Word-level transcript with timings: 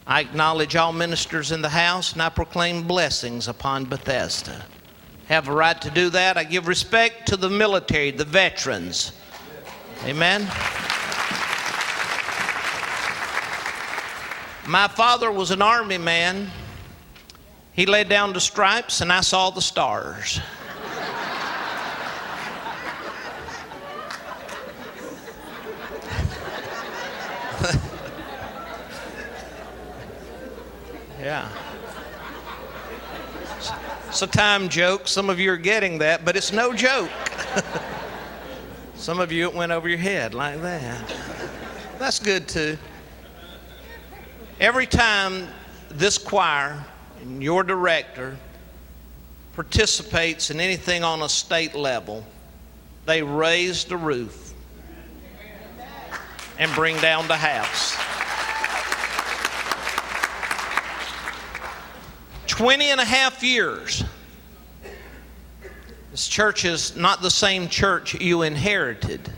I 0.08 0.22
acknowledge 0.22 0.78
all 0.78 0.94
ministers 0.94 1.52
in 1.52 1.62
the 1.62 1.68
house 1.68 2.14
and 2.14 2.22
I 2.22 2.30
proclaim 2.30 2.84
blessings 2.84 3.50
upon 3.50 3.84
Bethesda. 3.84 4.66
Have 5.26 5.50
a 5.50 5.54
right 5.54 5.82
to 5.82 5.90
do 5.90 6.10
that. 6.12 6.38
I 6.38 6.46
give 6.46 6.70
respect 6.70 7.28
to 7.28 7.36
the 7.36 7.50
military, 7.50 8.12
the 8.12 8.24
veterans. 8.24 9.12
Amen. 10.06 10.50
My 14.66 14.88
father 14.88 15.30
was 15.30 15.52
an 15.52 15.62
army 15.62 15.98
man. 15.98 16.50
He 17.74 17.86
laid 17.88 18.08
down 18.08 18.34
the 18.34 18.40
stripes, 18.40 19.02
and 19.02 19.12
I 19.12 19.22
saw 19.22 19.50
the 19.50 19.62
stars. 19.62 20.40
yeah. 31.20 31.50
It's 34.08 34.22
a 34.22 34.28
time 34.28 34.70
joke. 34.70 35.08
Some 35.08 35.32
of 35.32 35.40
you 35.40 35.52
are 35.52 35.58
getting 35.58 35.98
that, 35.98 36.24
but 36.24 36.36
it's 36.36 36.52
no 36.52 36.74
joke. 36.74 37.10
Some 38.96 39.20
of 39.20 39.32
you, 39.32 39.50
it 39.50 39.56
went 39.56 39.72
over 39.72 39.90
your 39.90 39.98
head 39.98 40.36
like 40.36 40.62
that. 40.62 41.16
That's 41.98 42.20
good 42.20 42.48
too. 42.48 42.78
Every 44.60 44.86
time 44.86 45.48
this 45.90 46.20
choir 46.20 46.86
and 47.22 47.42
your 47.42 47.64
director 47.64 48.38
participates 49.54 50.50
in 50.50 50.60
anything 50.60 51.04
on 51.04 51.22
a 51.22 51.30
state 51.30 51.76
level, 51.76 52.26
they 53.06 53.22
raise 53.22 53.86
the 53.86 53.98
roof 53.98 54.54
and 56.58 56.74
bring 56.74 57.00
down 57.00 57.28
the 57.28 57.38
house. 57.38 57.98
20 62.48 62.92
and 62.92 63.02
a 63.02 63.06
half 63.06 63.42
years. 63.42 64.04
This 66.12 66.28
church 66.28 66.66
is 66.66 66.96
not 66.96 67.24
the 67.24 67.32
same 67.32 67.68
church 67.68 68.14
you 68.14 68.44
inherited. 68.44 69.34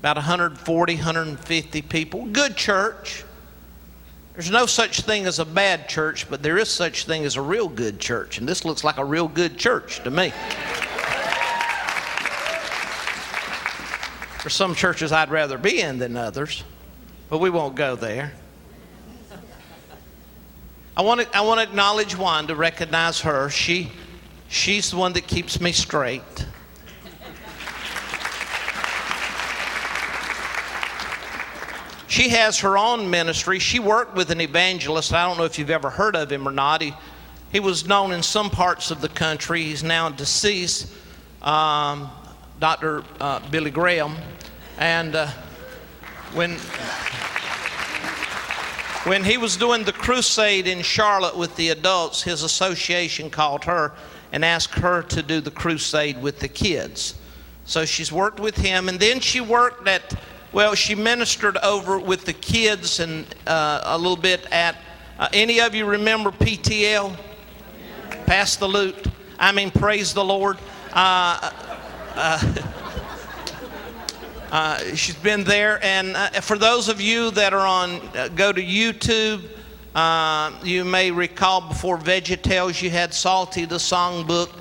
About 0.00 0.16
140, 0.16 0.94
150 0.94 1.82
people. 1.82 2.26
Good 2.26 2.56
church. 2.56 3.24
There's 4.34 4.50
no 4.50 4.64
such 4.64 5.02
thing 5.02 5.26
as 5.26 5.38
a 5.38 5.44
bad 5.44 5.88
church, 5.88 6.28
but 6.30 6.42
there 6.42 6.56
is 6.56 6.70
such 6.70 7.04
thing 7.04 7.24
as 7.24 7.36
a 7.36 7.42
real 7.42 7.68
good 7.68 8.00
church, 8.00 8.38
and 8.38 8.48
this 8.48 8.64
looks 8.64 8.82
like 8.82 8.96
a 8.96 9.04
real 9.04 9.28
good 9.28 9.58
church 9.58 10.02
to 10.04 10.10
me. 10.10 10.32
For 14.40 14.48
some 14.48 14.74
churches 14.74 15.12
I'd 15.12 15.30
rather 15.30 15.58
be 15.58 15.80
in 15.80 15.98
than 15.98 16.16
others, 16.16 16.64
but 17.28 17.38
we 17.38 17.50
won't 17.50 17.74
go 17.74 17.94
there. 17.94 18.32
I 20.96 21.02
want 21.02 21.20
to, 21.20 21.36
I 21.36 21.42
want 21.42 21.60
to 21.60 21.64
acknowledge 21.64 22.16
Wanda, 22.16 22.56
recognize 22.56 23.20
her. 23.20 23.50
She, 23.50 23.92
she's 24.48 24.90
the 24.90 24.96
one 24.96 25.12
that 25.12 25.26
keeps 25.26 25.60
me 25.60 25.72
straight. 25.72 26.46
She 32.12 32.28
has 32.28 32.58
her 32.58 32.76
own 32.76 33.08
ministry. 33.08 33.58
She 33.58 33.78
worked 33.78 34.14
with 34.14 34.30
an 34.30 34.42
evangelist. 34.42 35.14
I 35.14 35.26
don't 35.26 35.38
know 35.38 35.44
if 35.44 35.58
you've 35.58 35.70
ever 35.70 35.88
heard 35.88 36.14
of 36.14 36.30
him 36.30 36.46
or 36.46 36.50
not. 36.50 36.82
He, 36.82 36.92
he 37.50 37.58
was 37.58 37.86
known 37.86 38.12
in 38.12 38.22
some 38.22 38.50
parts 38.50 38.90
of 38.90 39.00
the 39.00 39.08
country. 39.08 39.62
He's 39.62 39.82
now 39.82 40.10
deceased, 40.10 40.92
um, 41.40 42.10
Dr. 42.60 43.02
Uh, 43.18 43.40
Billy 43.48 43.70
Graham. 43.70 44.14
And 44.76 45.14
uh, 45.16 45.28
when, 46.34 46.58
when 49.04 49.24
he 49.24 49.38
was 49.38 49.56
doing 49.56 49.82
the 49.82 49.92
crusade 49.94 50.66
in 50.66 50.82
Charlotte 50.82 51.38
with 51.38 51.56
the 51.56 51.70
adults, 51.70 52.22
his 52.22 52.42
association 52.42 53.30
called 53.30 53.64
her 53.64 53.94
and 54.32 54.44
asked 54.44 54.74
her 54.74 55.02
to 55.04 55.22
do 55.22 55.40
the 55.40 55.50
crusade 55.50 56.20
with 56.20 56.40
the 56.40 56.48
kids. 56.48 57.14
So 57.64 57.86
she's 57.86 58.12
worked 58.12 58.38
with 58.38 58.56
him, 58.58 58.90
and 58.90 59.00
then 59.00 59.18
she 59.18 59.40
worked 59.40 59.88
at 59.88 60.14
well, 60.52 60.74
she 60.74 60.94
ministered 60.94 61.56
over 61.58 61.98
with 61.98 62.26
the 62.26 62.34
kids 62.34 63.00
and 63.00 63.24
uh, 63.46 63.80
a 63.84 63.96
little 63.96 64.16
bit 64.16 64.46
at. 64.52 64.76
Uh, 65.18 65.28
any 65.32 65.60
of 65.60 65.74
you 65.74 65.86
remember 65.86 66.30
PTL? 66.30 67.16
Pass 68.26 68.56
the 68.56 68.66
loot. 68.68 69.06
I 69.38 69.52
mean, 69.52 69.70
praise 69.70 70.12
the 70.12 70.24
Lord. 70.24 70.58
Uh, 70.92 71.50
uh, 72.14 72.54
uh 74.50 74.94
she's 74.94 75.16
been 75.16 75.42
there, 75.44 75.82
and 75.82 76.16
uh, 76.16 76.28
for 76.42 76.58
those 76.58 76.90
of 76.90 77.00
you 77.00 77.30
that 77.30 77.54
are 77.54 77.66
on, 77.66 78.00
go 78.34 78.52
to 78.52 78.62
YouTube. 78.62 79.48
you 80.64 80.84
may 80.84 81.10
recall 81.10 81.62
before 81.62 81.96
VeggieTales, 81.96 82.82
you 82.82 82.90
had 82.90 83.14
Salty 83.14 83.64
the 83.64 83.76
songbook. 83.76 84.54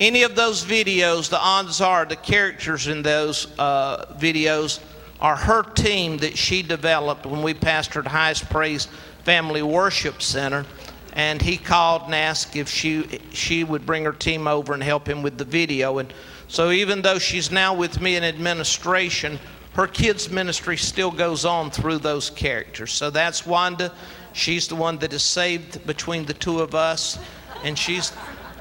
Any 0.00 0.24
of 0.24 0.34
those 0.34 0.64
videos, 0.64 1.28
the 1.28 1.38
odds 1.38 1.80
are 1.80 2.04
the 2.04 2.16
characters 2.16 2.88
in 2.88 3.02
those 3.02 3.46
videos 3.46 4.80
are 5.20 5.36
her 5.36 5.62
team 5.62 6.16
that 6.18 6.36
she 6.36 6.62
developed 6.62 7.26
when 7.26 7.42
we 7.42 7.52
pastored 7.54 8.06
Highest 8.06 8.48
Praise 8.48 8.88
Family 9.24 9.62
Worship 9.62 10.22
Center. 10.22 10.64
And 11.12 11.42
he 11.42 11.56
called 11.56 12.02
and 12.02 12.14
asked 12.14 12.56
if 12.56 12.68
she, 12.68 13.20
she 13.32 13.64
would 13.64 13.84
bring 13.84 14.04
her 14.04 14.12
team 14.12 14.46
over 14.46 14.72
and 14.72 14.82
help 14.82 15.08
him 15.08 15.22
with 15.22 15.36
the 15.36 15.44
video. 15.44 15.98
And 15.98 16.12
so, 16.48 16.70
even 16.70 17.02
though 17.02 17.18
she's 17.18 17.50
now 17.50 17.74
with 17.74 18.00
me 18.00 18.16
in 18.16 18.24
administration, 18.24 19.38
her 19.74 19.86
kids' 19.86 20.30
ministry 20.30 20.76
still 20.76 21.10
goes 21.10 21.44
on 21.44 21.70
through 21.70 21.98
those 21.98 22.30
characters. 22.30 22.92
So, 22.92 23.10
that's 23.10 23.44
Wanda. 23.44 23.92
She's 24.32 24.68
the 24.68 24.76
one 24.76 24.98
that 24.98 25.12
is 25.12 25.24
saved 25.24 25.84
between 25.86 26.24
the 26.24 26.34
two 26.34 26.60
of 26.60 26.76
us, 26.76 27.18
and 27.64 27.76
she's, 27.76 28.12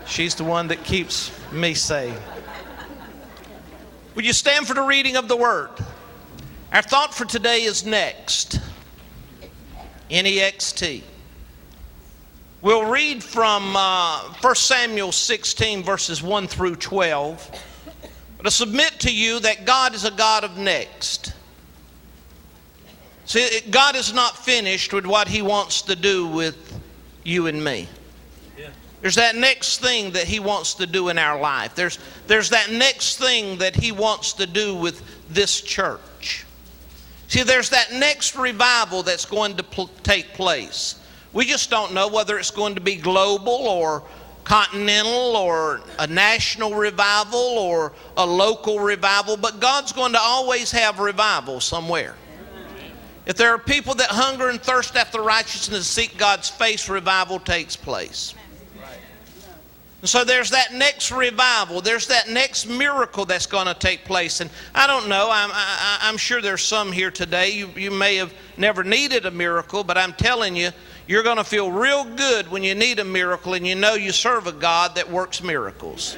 she's 0.08 0.34
the 0.34 0.44
one 0.44 0.68
that 0.70 0.84
keeps 0.84 1.32
me 1.52 1.76
saved. 1.76 2.20
Would 4.16 4.26
you 4.26 4.34
stand 4.34 4.68
for 4.68 4.74
the 4.74 4.82
reading 4.82 5.16
of 5.16 5.28
the 5.28 5.38
word? 5.38 5.70
Our 6.72 6.84
thought 6.84 7.16
for 7.16 7.26
today 7.26 7.64
is 7.64 7.84
next. 7.84 8.60
N 10.12 10.28
E 10.28 10.40
X 10.40 10.72
T. 10.72 11.04
We'll 12.62 12.86
read 12.86 13.24
from 13.24 13.76
uh, 13.76 14.20
1 14.42 14.56
Samuel 14.56 15.12
16, 15.12 15.82
verses 15.82 16.22
1 16.22 16.48
through 16.48 16.76
12. 16.76 17.64
But 18.38 18.46
I 18.46 18.50
submit 18.50 19.00
to 19.00 19.14
you 19.14 19.40
that 19.40 19.66
God 19.66 19.96
is 19.96 20.06
a 20.06 20.12
God 20.12 20.44
of 20.44 20.58
next. 20.58 21.34
See, 23.26 23.62
God 23.72 23.96
is 23.96 24.14
not 24.14 24.38
finished 24.38 24.94
with 24.94 25.06
what 25.06 25.28
He 25.28 25.42
wants 25.42 25.82
to 25.84 25.96
do 25.96 26.28
with 26.28 26.80
you 27.24 27.48
and 27.48 27.64
me. 27.64 27.88
There's 29.02 29.16
that 29.16 29.36
next 29.36 29.80
thing 29.80 30.12
that 30.12 30.26
He 30.26 30.40
wants 30.40 30.76
to 30.76 30.86
do 30.86 31.10
in 31.10 31.18
our 31.18 31.40
life. 31.40 31.74
There's, 31.74 31.98
there's 32.28 32.50
that 32.50 32.70
next 32.70 33.18
thing 33.18 33.58
that 33.60 33.76
He 33.76 33.92
wants 33.92 34.34
to 34.34 34.46
do 34.46 34.76
with 34.76 35.02
this 35.30 35.62
church. 35.62 36.02
See, 37.30 37.44
there's 37.44 37.70
that 37.70 37.94
next 37.94 38.36
revival 38.36 39.04
that's 39.04 39.26
going 39.26 39.56
to 39.58 39.64
pl- 39.64 39.92
take 40.02 40.34
place. 40.34 40.96
We 41.32 41.46
just 41.46 41.70
don't 41.70 41.94
know 41.94 42.08
whether 42.08 42.40
it's 42.40 42.50
going 42.50 42.74
to 42.74 42.82
be 42.82 42.96
global 42.96 43.54
or 43.54 44.04
continental 44.44 45.38
or 45.38 45.82
a 46.00 46.08
national 46.08 46.74
revival 46.74 47.40
or 47.40 47.94
a 48.18 48.26
local 48.26 48.80
revival, 48.80 49.38
but 49.38 49.60
God's 49.60 49.92
going 49.92 50.14
to 50.14 50.20
always 50.20 50.72
have 50.72 51.00
revival 51.00 51.60
somewhere. 51.60 52.16
If 53.28 53.38
there 53.38 53.54
are 53.54 53.60
people 53.60 53.94
that 53.94 54.10
hunger 54.10 54.50
and 54.50 54.60
thirst 54.60 54.96
after 54.96 55.22
righteousness 55.22 55.78
and 55.78 55.86
seek 55.86 56.18
God's 56.18 56.50
face, 56.50 56.90
revival 56.90 57.40
takes 57.40 57.76
place. 57.76 58.34
And 60.02 60.10
so 60.10 60.24
there's 60.24 60.52
that 60.52 60.74
next 60.74 61.12
revival. 61.12 61.82
There's 61.82 62.08
that 62.08 62.30
next 62.30 62.68
miracle 62.68 63.26
that's 63.26 63.46
going 63.46 63.68
to 63.68 63.74
take 63.74 64.06
place. 64.06 64.40
And 64.40 64.50
I 64.74 64.88
don't 64.88 65.10
know, 65.10 65.30
I'm, 65.30 65.50
I, 65.52 66.00
am 66.04 66.16
sure 66.16 66.42
there's 66.42 66.64
some 66.64 66.92
here 66.92 67.12
today. 67.12 67.50
You, 67.50 67.68
you 67.76 67.92
may 67.92 68.16
have 68.16 68.34
never 68.56 68.84
needed 68.84 69.26
a 69.26 69.32
miracle, 69.32 69.84
but 69.84 69.98
I'm 69.98 70.14
telling 70.14 70.56
you, 70.56 70.72
You're 71.10 71.24
going 71.24 71.38
to 71.38 71.44
feel 71.44 71.72
real 71.72 72.06
good 72.06 72.52
when 72.52 72.62
you 72.62 72.76
need 72.76 73.00
a 73.00 73.04
miracle 73.04 73.56
and 73.56 73.66
you 73.66 73.74
know 73.74 73.96
you 73.96 74.12
serve 74.12 74.46
a 74.46 74.52
God 74.52 74.94
that 74.94 75.10
works 75.10 75.42
miracles. 75.42 76.16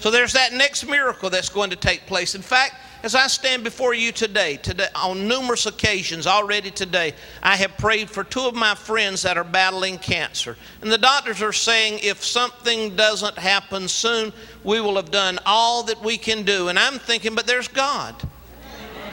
So 0.00 0.10
there's 0.10 0.32
that 0.32 0.52
next 0.52 0.84
miracle 0.84 1.30
that's 1.30 1.48
going 1.48 1.70
to 1.70 1.76
take 1.76 2.04
place. 2.06 2.34
In 2.34 2.42
fact, 2.42 2.74
as 3.02 3.14
I 3.16 3.26
stand 3.26 3.64
before 3.64 3.94
you 3.94 4.12
today, 4.12 4.56
today 4.56 4.86
on 4.94 5.26
numerous 5.26 5.66
occasions 5.66 6.26
already 6.26 6.70
today, 6.70 7.14
I 7.42 7.56
have 7.56 7.76
prayed 7.76 8.08
for 8.08 8.22
two 8.22 8.42
of 8.42 8.54
my 8.54 8.74
friends 8.74 9.22
that 9.22 9.36
are 9.36 9.44
battling 9.44 9.98
cancer. 9.98 10.56
And 10.80 10.90
the 10.90 10.98
doctors 10.98 11.42
are 11.42 11.52
saying 11.52 12.00
if 12.02 12.24
something 12.24 12.94
doesn't 12.94 13.36
happen 13.36 13.88
soon, 13.88 14.32
we 14.62 14.80
will 14.80 14.96
have 14.96 15.10
done 15.10 15.40
all 15.44 15.82
that 15.84 16.00
we 16.02 16.16
can 16.16 16.44
do. 16.44 16.68
And 16.68 16.78
I'm 16.78 16.98
thinking, 16.98 17.34
but 17.34 17.46
there's 17.46 17.68
God. 17.68 18.14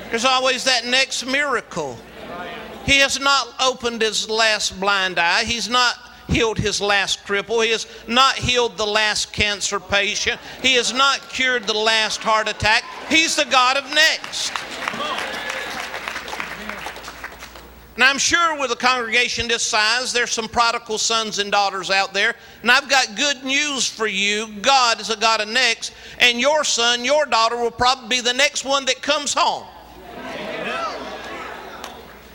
There's 0.10 0.26
always 0.26 0.64
that 0.66 0.86
next 0.86 1.26
miracle. 1.26 1.98
He 2.86 3.00
has 3.00 3.20
not 3.20 3.48
opened 3.60 4.02
his 4.02 4.30
last 4.30 4.80
blind 4.80 5.20
eye. 5.20 5.44
He's 5.44 5.70
not 5.70 5.96
healed 6.30 6.58
his 6.58 6.80
last 6.80 7.26
cripple. 7.26 7.64
He 7.64 7.72
has 7.72 7.88
not 8.08 8.36
healed 8.36 8.78
the 8.78 8.86
last 8.86 9.34
cancer 9.34 9.80
patient. 9.80 10.40
He 10.62 10.76
has 10.76 10.94
not 10.94 11.20
cured 11.30 11.66
the 11.66 11.74
last 11.74 12.22
heart 12.22 12.48
attack. 12.48 12.84
He's 13.10 13.36
the 13.36 13.46
God 13.46 13.78
of 13.78 13.84
next. 13.94 14.54
And 17.96 18.06
I'm 18.06 18.18
sure 18.18 18.58
with 18.58 18.72
a 18.72 18.78
congregation 18.78 19.50
this 19.50 19.62
size, 19.62 20.14
there's 20.14 20.32
some 20.32 20.48
prodigal 20.48 20.98
sons 20.98 21.38
and 21.38 21.52
daughters 21.52 21.92
out 21.92 22.14
there. 22.14 22.34
And 22.62 22.72
I've 22.72 22.88
got 22.88 23.18
good 23.18 23.44
news 23.44 23.90
for 23.90 24.08
you. 24.08 24.48
God 24.62 25.02
is 25.02 25.10
a 25.10 25.18
God 25.18 25.42
of 25.42 25.50
next, 25.50 25.92
and 26.20 26.40
your 26.40 26.64
son, 26.64 27.04
your 27.04 27.26
daughter 27.26 27.58
will 27.58 27.72
probably 27.72 28.08
be 28.08 28.22
the 28.22 28.34
next 28.34 28.64
one 28.64 28.86
that 28.86 29.02
comes 29.02 29.34
home. 29.34 29.66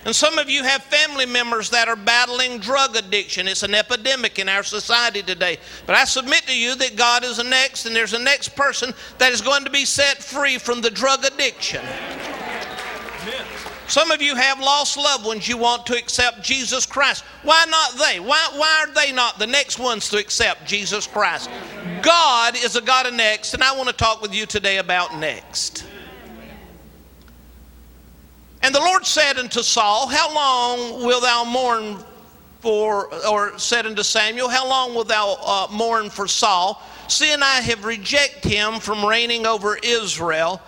And 0.05 0.15
some 0.15 0.39
of 0.39 0.51
you 0.51 0.63
have 0.63 0.83
family 0.83 1.25
members 1.25 1.71
that 1.71 1.89
are 1.89 1.97
battling 1.97 2.59
drug 2.59 2.95
addiction. 2.95 3.49
It's 3.49 3.63
an 3.63 3.75
epidemic 3.75 4.39
in 4.39 4.49
our 4.51 4.63
society 4.63 5.23
today. 5.23 5.59
But 5.87 5.97
I 5.97 6.05
submit 6.05 6.43
to 6.47 6.59
you 6.59 6.75
that 6.77 6.97
God 6.97 7.25
is 7.25 7.39
the 7.39 7.45
next, 7.45 7.87
and 7.87 7.97
there's 7.97 8.13
a 8.13 8.19
next 8.19 8.55
person 8.55 8.93
that 9.19 9.33
is 9.33 9.41
going 9.41 9.65
to 9.65 9.71
be 9.71 9.87
set 9.87 10.23
free 10.23 10.59
from 10.59 10.83
the 10.83 10.91
drug 10.91 11.25
addiction. 11.25 11.83
Some 13.87 14.11
of 14.11 14.23
you 14.23 14.35
have 14.35 14.61
lost 14.61 14.97
loved 14.97 15.27
ones 15.27 15.47
you 15.47 15.59
want 15.59 15.87
to 15.87 15.97
accept 15.97 16.43
Jesus 16.43 16.87
Christ. 16.87 17.23
Why 17.43 17.65
not 17.69 17.93
they? 17.99 18.19
Why, 18.19 18.51
why 18.55 18.87
are 18.87 18.93
they 18.95 19.13
not 19.13 19.39
the 19.39 19.47
next 19.47 19.79
ones 19.79 20.09
to 20.11 20.19
accept 20.19 20.67
Jesus 20.67 21.07
Christ? 21.07 21.51
God 22.03 22.57
is 22.57 22.77
a 22.77 22.81
God 22.81 23.07
of 23.07 23.15
next, 23.15 23.55
and 23.55 23.63
I 23.63 23.77
want 23.77 23.89
to 23.89 23.95
talk 23.95 24.23
with 24.23 24.35
you 24.35 24.47
today 24.47 24.79
about 24.79 25.19
next. 25.19 25.87
And 28.65 28.75
the 28.75 28.81
Lord 28.81 29.05
said 29.05 29.37
unto 29.37 29.63
Saul, 29.63 30.09
How 30.09 30.35
long 30.35 31.05
wilt 31.05 31.21
thou 31.21 31.45
mourn 31.45 31.99
for, 32.61 33.13
or 33.27 33.59
said 33.59 33.85
unto 33.85 34.03
Samuel, 34.03 34.49
How 34.49 34.67
long 34.67 34.95
wilt 34.95 35.09
thou 35.09 35.37
uh, 35.45 35.67
mourn 35.71 36.09
for 36.09 36.27
Saul, 36.27 36.83
seeing 37.07 37.43
I 37.43 37.61
have 37.61 37.85
rejected 37.85 38.51
him 38.51 38.81
from 38.81 39.05
reigning 39.05 39.47
over 39.47 39.77
Israel? 39.83 40.63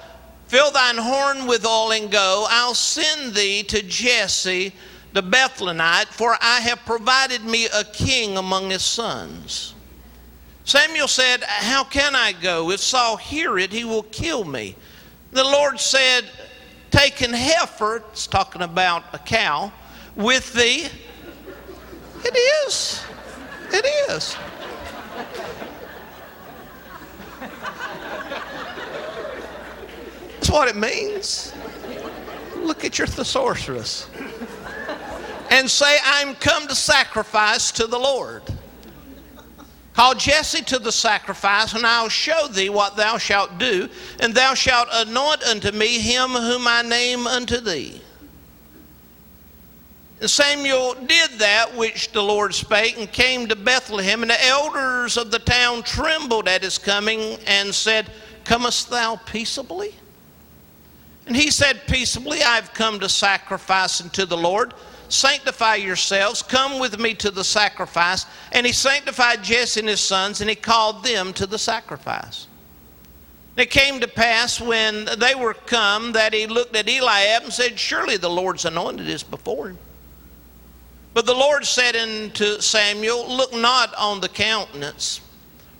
Fill 0.48 0.70
thine 0.72 0.98
horn 0.98 1.46
with 1.46 1.64
oil 1.64 1.92
and 1.92 2.10
go. 2.10 2.44
I'll 2.50 2.74
send 2.74 3.34
thee 3.34 3.62
to 3.62 3.82
Jesse 3.82 4.74
the 5.14 5.22
Bethlehemite, 5.22 6.08
for 6.08 6.36
I 6.42 6.60
have 6.60 6.84
provided 6.84 7.46
me 7.46 7.66
a 7.74 7.82
king 7.82 8.36
among 8.36 8.68
his 8.68 8.84
sons. 8.84 9.74
Samuel 10.66 11.08
said, 11.08 11.42
How 11.44 11.82
can 11.82 12.14
I 12.14 12.32
go? 12.32 12.70
If 12.70 12.80
Saul 12.80 13.16
hear 13.16 13.58
it, 13.58 13.72
he 13.72 13.86
will 13.86 14.02
kill 14.02 14.44
me. 14.44 14.76
The 15.32 15.44
Lord 15.44 15.80
said, 15.80 16.26
taken 16.96 17.30
heifer, 17.30 18.02
it's 18.10 18.26
talking 18.26 18.62
about 18.62 19.04
a 19.12 19.18
cow, 19.18 19.70
with 20.14 20.54
thee. 20.54 20.86
It 22.24 22.36
is. 22.66 23.04
It 23.70 23.84
is. 24.10 24.34
That's 30.36 30.50
what 30.50 30.68
it 30.68 30.76
means. 30.76 31.52
Look 32.56 32.84
at 32.86 32.98
your 32.98 33.06
thesaurus. 33.06 34.08
And 35.50 35.70
say, 35.70 35.98
I'm 36.02 36.34
come 36.34 36.66
to 36.66 36.74
sacrifice 36.74 37.72
to 37.72 37.86
the 37.86 37.98
Lord. 37.98 38.42
Call 39.96 40.14
Jesse 40.14 40.60
to 40.64 40.78
the 40.78 40.92
sacrifice, 40.92 41.72
and 41.72 41.86
I'll 41.86 42.10
show 42.10 42.48
thee 42.48 42.68
what 42.68 42.96
thou 42.96 43.16
shalt 43.16 43.56
do, 43.56 43.88
and 44.20 44.34
thou 44.34 44.52
shalt 44.52 44.88
anoint 44.92 45.42
unto 45.44 45.72
me 45.72 45.98
him 45.98 46.32
whom 46.32 46.68
I 46.68 46.82
name 46.82 47.26
unto 47.26 47.60
thee. 47.60 48.02
And 50.20 50.28
Samuel 50.28 50.96
did 51.06 51.30
that 51.38 51.74
which 51.74 52.12
the 52.12 52.22
Lord 52.22 52.54
spake, 52.54 52.98
and 52.98 53.10
came 53.10 53.46
to 53.48 53.56
Bethlehem, 53.56 54.20
and 54.20 54.30
the 54.30 54.44
elders 54.44 55.16
of 55.16 55.30
the 55.30 55.38
town 55.38 55.82
trembled 55.82 56.46
at 56.46 56.62
his 56.62 56.76
coming, 56.76 57.38
and 57.46 57.74
said, 57.74 58.10
Comest 58.44 58.90
thou 58.90 59.16
peaceably? 59.24 59.94
And 61.26 61.34
he 61.34 61.50
said, 61.50 61.86
Peaceably, 61.86 62.42
I've 62.42 62.74
come 62.74 63.00
to 63.00 63.08
sacrifice 63.08 64.02
unto 64.02 64.26
the 64.26 64.36
Lord. 64.36 64.74
Sanctify 65.08 65.76
yourselves, 65.76 66.42
come 66.42 66.78
with 66.78 66.98
me 66.98 67.14
to 67.14 67.30
the 67.30 67.44
sacrifice. 67.44 68.26
And 68.52 68.66
he 68.66 68.72
sanctified 68.72 69.42
Jesse 69.42 69.80
and 69.80 69.88
his 69.88 70.00
sons, 70.00 70.40
and 70.40 70.50
he 70.50 70.56
called 70.56 71.04
them 71.04 71.32
to 71.34 71.46
the 71.46 71.58
sacrifice. 71.58 72.48
It 73.56 73.70
came 73.70 74.00
to 74.00 74.08
pass 74.08 74.60
when 74.60 75.08
they 75.18 75.34
were 75.34 75.54
come 75.54 76.12
that 76.12 76.34
he 76.34 76.46
looked 76.46 76.76
at 76.76 76.88
Eliab 76.88 77.44
and 77.44 77.52
said, 77.52 77.78
Surely 77.78 78.16
the 78.16 78.28
Lord's 78.28 78.64
anointed 78.66 79.08
is 79.08 79.22
before 79.22 79.70
him. 79.70 79.78
But 81.14 81.24
the 81.24 81.34
Lord 81.34 81.64
said 81.64 81.96
unto 81.96 82.60
Samuel, 82.60 83.26
Look 83.34 83.54
not 83.54 83.94
on 83.94 84.20
the 84.20 84.28
countenance 84.28 85.22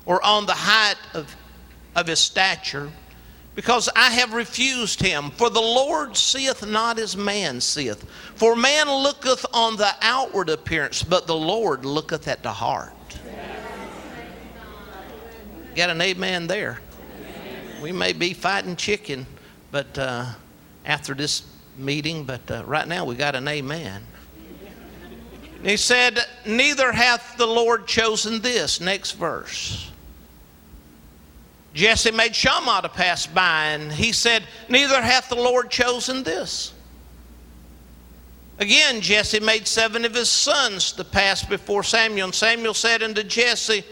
or 0.06 0.24
on 0.24 0.46
the 0.46 0.54
height 0.54 0.96
of, 1.12 1.36
of 1.94 2.06
his 2.06 2.20
stature 2.20 2.90
because 3.56 3.88
I 3.96 4.10
have 4.10 4.34
refused 4.34 5.00
him. 5.00 5.30
For 5.30 5.48
the 5.50 5.60
Lord 5.60 6.16
seeth 6.16 6.64
not 6.64 6.98
as 6.98 7.16
man 7.16 7.60
seeth. 7.60 8.04
For 8.36 8.54
man 8.54 8.88
looketh 8.88 9.46
on 9.52 9.76
the 9.76 9.92
outward 10.02 10.50
appearance, 10.50 11.02
but 11.02 11.26
the 11.26 11.34
Lord 11.34 11.84
looketh 11.84 12.28
at 12.28 12.42
the 12.42 12.52
heart. 12.52 12.92
Got 15.74 15.90
an 15.90 16.00
amen 16.00 16.46
there. 16.46 16.80
We 17.82 17.92
may 17.92 18.12
be 18.12 18.34
fighting 18.34 18.76
chicken, 18.76 19.26
but 19.70 19.98
uh, 19.98 20.26
after 20.84 21.14
this 21.14 21.42
meeting, 21.78 22.24
but 22.24 22.50
uh, 22.50 22.62
right 22.66 22.86
now 22.86 23.04
we 23.06 23.14
got 23.14 23.34
an 23.34 23.48
amen. 23.48 24.02
He 25.62 25.78
said, 25.78 26.18
Neither 26.44 26.92
hath 26.92 27.36
the 27.38 27.46
Lord 27.46 27.86
chosen 27.86 28.40
this. 28.40 28.80
Next 28.80 29.12
verse. 29.12 29.90
Jesse 31.76 32.10
made 32.10 32.34
Shammah 32.34 32.80
to 32.82 32.88
pass 32.88 33.26
by, 33.26 33.66
and 33.66 33.92
he 33.92 34.10
said, 34.10 34.44
Neither 34.70 35.02
hath 35.02 35.28
the 35.28 35.34
Lord 35.34 35.70
chosen 35.70 36.22
this. 36.22 36.72
Again, 38.58 39.02
Jesse 39.02 39.40
made 39.40 39.68
seven 39.68 40.06
of 40.06 40.14
his 40.14 40.30
sons 40.30 40.92
to 40.92 41.04
pass 41.04 41.44
before 41.44 41.82
Samuel, 41.82 42.28
and 42.28 42.34
Samuel 42.34 42.72
said 42.72 43.02
unto 43.02 43.22
Jesse, 43.22 43.84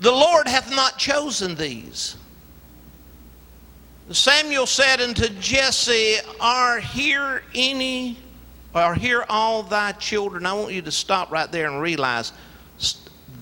The 0.00 0.12
Lord 0.12 0.46
hath 0.46 0.70
not 0.70 0.98
chosen 0.98 1.54
these. 1.54 2.16
Samuel 4.12 4.66
said 4.66 5.00
unto 5.00 5.30
Jesse, 5.40 6.16
Are 6.40 6.78
here 6.78 7.42
any, 7.54 8.18
are 8.74 8.94
here 8.94 9.24
all 9.30 9.62
thy 9.62 9.92
children? 9.92 10.44
I 10.44 10.52
want 10.52 10.74
you 10.74 10.82
to 10.82 10.92
stop 10.92 11.30
right 11.30 11.50
there 11.50 11.70
and 11.70 11.80
realize 11.80 12.34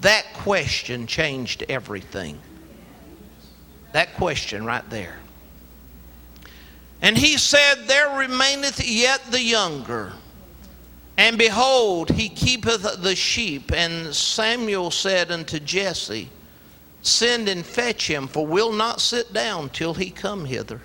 that 0.02 0.24
question 0.34 1.08
changed 1.08 1.64
everything. 1.68 2.38
That 3.92 4.14
question 4.14 4.64
right 4.64 4.88
there. 4.90 5.18
And 7.00 7.16
he 7.16 7.36
said, 7.38 7.86
There 7.86 8.18
remaineth 8.18 8.84
yet 8.86 9.22
the 9.30 9.42
younger. 9.42 10.12
And 11.16 11.36
behold, 11.36 12.10
he 12.10 12.28
keepeth 12.28 13.02
the 13.02 13.16
sheep. 13.16 13.72
And 13.72 14.14
Samuel 14.14 14.90
said 14.90 15.32
unto 15.32 15.58
Jesse, 15.58 16.28
Send 17.02 17.48
and 17.48 17.64
fetch 17.64 18.08
him, 18.08 18.26
for 18.26 18.46
we'll 18.46 18.72
not 18.72 19.00
sit 19.00 19.32
down 19.32 19.70
till 19.70 19.94
he 19.94 20.10
come 20.10 20.44
hither. 20.44 20.80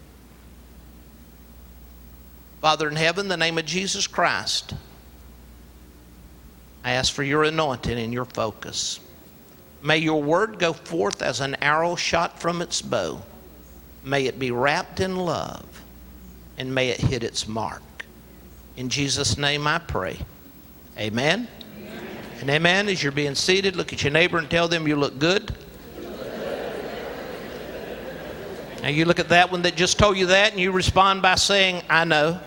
Father 2.62 2.88
in 2.88 2.96
heaven, 2.96 3.28
the 3.28 3.38
name 3.38 3.58
of 3.58 3.66
Jesus 3.66 4.08
Christ, 4.08 4.74
I 6.84 6.94
ask 6.94 7.12
for 7.12 7.24
your 7.24 7.44
anointing 7.44 8.00
and 8.00 8.14
your 8.14 8.26
focus. 8.26 9.00
May 9.84 9.98
your 9.98 10.24
word 10.24 10.60
go 10.60 10.72
forth 10.72 11.22
as 11.22 11.42
an 11.42 11.56
arrow 11.56 11.98
shot 11.98 12.40
from 12.40 12.62
its 12.62 12.82
bow. 12.82 13.22
May 14.02 14.28
it 14.28 14.40
be 14.40 14.50
wrapped 14.50 15.02
in 15.02 15.18
love, 15.18 15.84
and 16.58 16.74
may 16.74 16.90
it 16.90 17.02
hit 17.02 17.22
its 17.22 17.50
mark. 17.50 17.82
In 18.78 18.88
Jesus' 18.88 19.38
name 19.38 19.68
I 19.68 19.80
pray. 19.80 20.20
Amen. 20.98 21.50
amen. 21.78 22.08
And 22.40 22.50
amen. 22.50 22.88
As 22.88 23.04
you're 23.04 23.12
being 23.12 23.36
seated, 23.36 23.76
look 23.76 23.92
at 23.92 24.04
your 24.04 24.12
neighbor 24.12 24.38
and 24.38 24.50
tell 24.50 24.70
them 24.70 24.88
you 24.88 24.96
look 24.96 25.20
good. 25.20 25.54
Now 28.82 28.90
you 28.90 29.06
look 29.06 29.20
at 29.20 29.30
that 29.30 29.52
one 29.52 29.62
that 29.62 29.76
just 29.76 29.98
told 29.98 30.18
you 30.18 30.28
that 30.28 30.52
and 30.52 30.60
you 30.60 30.72
respond 30.72 31.22
by 31.22 31.36
saying, 31.36 31.84
I 31.90 32.04
know. 32.04 32.40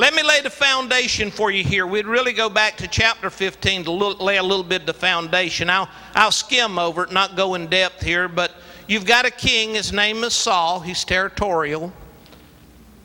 Let 0.00 0.14
me 0.14 0.22
lay 0.22 0.40
the 0.40 0.48
foundation 0.48 1.30
for 1.30 1.50
you 1.50 1.62
here. 1.62 1.86
We'd 1.86 2.06
really 2.06 2.32
go 2.32 2.48
back 2.48 2.78
to 2.78 2.88
chapter 2.88 3.28
15 3.28 3.84
to 3.84 3.90
lay 3.90 4.38
a 4.38 4.42
little 4.42 4.64
bit 4.64 4.80
of 4.80 4.86
the 4.86 4.94
foundation. 4.94 5.68
I'll, 5.68 5.90
I'll 6.14 6.32
skim 6.32 6.78
over 6.78 7.04
it, 7.04 7.12
not 7.12 7.36
go 7.36 7.54
in 7.54 7.66
depth 7.66 8.00
here, 8.00 8.26
but 8.26 8.54
you've 8.88 9.04
got 9.04 9.26
a 9.26 9.30
king. 9.30 9.74
His 9.74 9.92
name 9.92 10.24
is 10.24 10.32
Saul. 10.32 10.80
He's 10.80 11.04
territorial. 11.04 11.92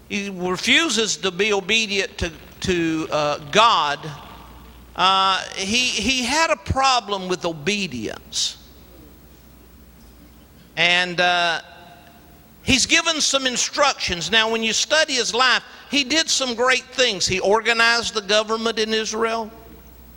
He 0.08 0.30
refuses 0.30 1.18
to 1.18 1.32
be 1.32 1.52
obedient 1.52 2.18
to, 2.20 2.32
to 2.62 3.10
uh, 3.12 3.40
God. 3.52 4.00
Uh, 4.96 5.44
he, 5.54 5.88
he 5.88 6.24
had 6.24 6.50
a 6.50 6.56
problem 6.56 7.28
with 7.28 7.44
obedience. 7.44 8.56
And 10.78 11.20
uh, 11.20 11.60
he's 12.66 12.86
given 12.86 13.22
some 13.22 13.46
instructions. 13.48 14.30
Now, 14.30 14.52
when 14.52 14.64
you 14.64 14.74
study 14.74 15.14
his 15.14 15.34
life, 15.34 15.64
he 15.90 16.04
did 16.04 16.30
some 16.30 16.56
great 16.56 16.84
things. 16.86 17.26
He 17.26 17.40
organized 17.40 18.14
the 18.14 18.22
government 18.22 18.80
in 18.80 18.94
Israel, 18.94 19.52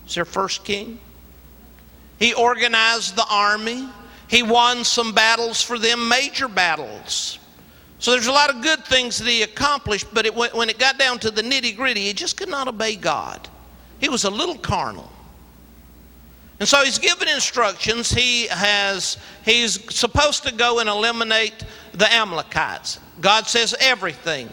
he's 0.05 0.15
their 0.15 0.25
first 0.25 0.65
king. 0.65 0.99
He 2.19 2.35
organized 2.35 3.15
the 3.15 3.27
army. 3.31 3.89
He 4.27 4.43
won 4.43 4.85
some 4.85 5.15
battles 5.15 5.63
for 5.63 5.79
them, 5.79 6.09
major 6.09 6.49
battles. 6.49 7.39
So 7.99 8.13
there's 8.13 8.27
a 8.27 8.33
lot 8.33 8.51
of 8.51 8.63
good 8.63 8.85
things 8.85 9.19
that 9.19 9.29
he 9.29 9.43
accomplished, 9.43 10.07
but 10.13 10.27
it, 10.27 10.35
when 10.35 10.69
it 10.69 10.79
got 10.79 10.99
down 10.99 11.19
to 11.21 11.31
the 11.31 11.43
nitty 11.43 11.77
gritty, 11.77 12.03
he 12.03 12.13
just 12.13 12.37
could 12.37 12.49
not 12.49 12.69
obey 12.69 12.95
God. 12.95 13.49
He 14.01 14.09
was 14.09 14.25
a 14.25 14.31
little 14.31 14.59
carnal. 14.59 15.11
And 16.61 16.69
so 16.69 16.83
he's 16.85 16.99
given 16.99 17.29
instructions. 17.29 18.11
He 18.11 18.49
has 18.49 19.19
he's 19.45 19.95
supposed 19.95 20.43
to 20.45 20.53
go 20.53 20.81
and 20.81 20.89
eliminate 20.89 21.65
the 21.99 22.11
Amalekites. 22.13 23.01
God 23.21 23.47
says 23.47 23.75
everything. 23.81 24.49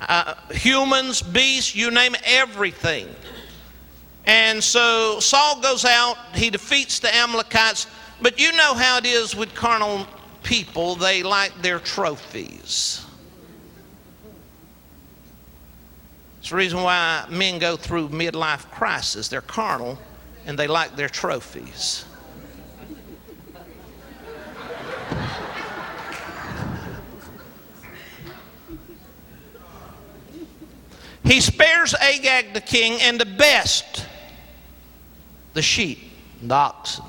Uh, 0.00 0.34
humans, 0.52 1.20
beasts, 1.20 1.74
you 1.74 1.90
name 1.90 2.14
everything. 2.24 3.08
And 4.26 4.62
so 4.62 5.18
Saul 5.20 5.60
goes 5.60 5.84
out, 5.84 6.16
he 6.34 6.50
defeats 6.50 7.00
the 7.00 7.14
Amalekites, 7.14 7.86
but 8.20 8.40
you 8.40 8.52
know 8.52 8.74
how 8.74 8.98
it 8.98 9.06
is 9.06 9.34
with 9.34 9.54
carnal 9.54 10.06
people, 10.42 10.94
they 10.94 11.22
like 11.22 11.52
their 11.62 11.80
trophies. 11.80 13.04
It's 16.38 16.50
the 16.50 16.56
reason 16.56 16.82
why 16.82 17.26
men 17.28 17.58
go 17.58 17.76
through 17.76 18.10
midlife 18.10 18.70
crisis. 18.70 19.26
They're 19.26 19.40
carnal 19.40 19.98
and 20.46 20.56
they 20.56 20.68
like 20.68 20.94
their 20.94 21.08
trophies. 21.08 22.04
He 31.26 31.40
spares 31.40 31.92
Agag 31.94 32.54
the 32.54 32.60
king 32.60 33.00
and 33.02 33.20
the 33.20 33.26
best, 33.26 34.06
the 35.54 35.62
sheep, 35.62 35.98
and 36.40 36.50
the 36.50 36.54
oxen. 36.54 37.04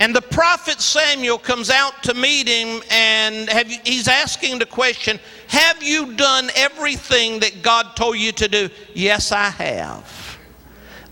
And 0.00 0.14
the 0.14 0.20
prophet 0.20 0.80
Samuel 0.80 1.38
comes 1.38 1.70
out 1.70 2.02
to 2.02 2.14
meet 2.14 2.48
him, 2.48 2.82
and 2.90 3.48
you, 3.70 3.78
he's 3.84 4.08
asking 4.08 4.58
the 4.58 4.66
question 4.66 5.20
Have 5.46 5.82
you 5.82 6.14
done 6.16 6.50
everything 6.56 7.38
that 7.40 7.62
God 7.62 7.94
told 7.94 8.18
you 8.18 8.32
to 8.32 8.48
do? 8.48 8.68
Yes, 8.92 9.30
I 9.30 9.48
have. 9.48 10.38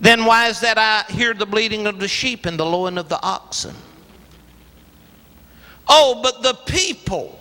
Then 0.01 0.25
why 0.25 0.49
is 0.49 0.59
that 0.59 0.77
I 0.77 1.09
hear 1.11 1.33
the 1.33 1.45
bleating 1.45 1.87
of 1.87 1.97
the 1.99 2.09
sheep 2.09 2.45
and 2.45 2.59
the 2.59 2.65
lowing 2.65 2.97
of 2.97 3.07
the 3.07 3.21
oxen? 3.23 3.73
Oh, 5.87 6.19
but 6.21 6.43
the 6.43 6.53
people. 6.69 7.39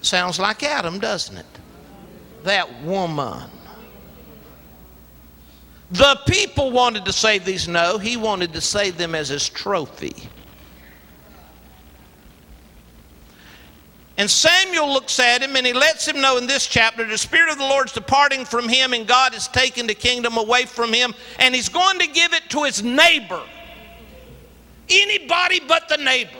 Sounds 0.00 0.38
like 0.38 0.62
Adam, 0.62 1.00
doesn't 1.00 1.36
it? 1.36 1.46
That 2.44 2.82
woman. 2.82 3.50
The 5.90 6.20
people 6.26 6.70
wanted 6.70 7.04
to 7.06 7.12
save 7.12 7.44
these. 7.44 7.66
No, 7.66 7.98
he 7.98 8.16
wanted 8.16 8.52
to 8.52 8.60
save 8.60 8.98
them 8.98 9.14
as 9.14 9.28
his 9.28 9.48
trophy. 9.48 10.14
And 14.18 14.28
Samuel 14.28 14.92
looks 14.92 15.20
at 15.20 15.42
him 15.42 15.54
and 15.54 15.64
he 15.64 15.72
lets 15.72 16.06
him 16.06 16.20
know 16.20 16.38
in 16.38 16.46
this 16.48 16.66
chapter 16.66 17.06
the 17.06 17.16
Spirit 17.16 17.52
of 17.52 17.58
the 17.58 17.64
Lord's 17.64 17.92
departing 17.92 18.44
from 18.44 18.68
him 18.68 18.92
and 18.92 19.06
God 19.06 19.32
has 19.32 19.46
taken 19.46 19.86
the 19.86 19.94
kingdom 19.94 20.36
away 20.36 20.64
from 20.64 20.92
him 20.92 21.14
and 21.38 21.54
he's 21.54 21.68
going 21.68 22.00
to 22.00 22.06
give 22.08 22.32
it 22.32 22.42
to 22.50 22.64
his 22.64 22.82
neighbor. 22.82 23.40
Anybody 24.90 25.60
but 25.60 25.88
the 25.88 25.98
neighbor. 25.98 26.36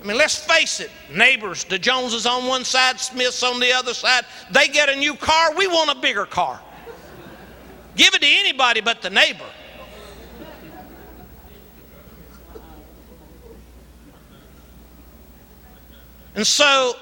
I 0.00 0.06
mean, 0.06 0.16
let's 0.16 0.38
face 0.38 0.80
it, 0.80 0.90
neighbors, 1.14 1.64
the 1.64 1.78
Joneses 1.78 2.24
on 2.24 2.46
one 2.46 2.64
side, 2.64 2.98
Smiths 2.98 3.42
on 3.42 3.60
the 3.60 3.72
other 3.72 3.92
side, 3.92 4.24
they 4.50 4.68
get 4.68 4.88
a 4.88 4.96
new 4.96 5.14
car, 5.14 5.54
we 5.54 5.66
want 5.66 5.90
a 5.90 6.00
bigger 6.00 6.24
car. 6.24 6.60
Give 7.96 8.14
it 8.14 8.22
to 8.22 8.26
anybody 8.26 8.80
but 8.80 9.02
the 9.02 9.10
neighbor. 9.10 9.44
And 16.34 16.46
so 16.46 16.94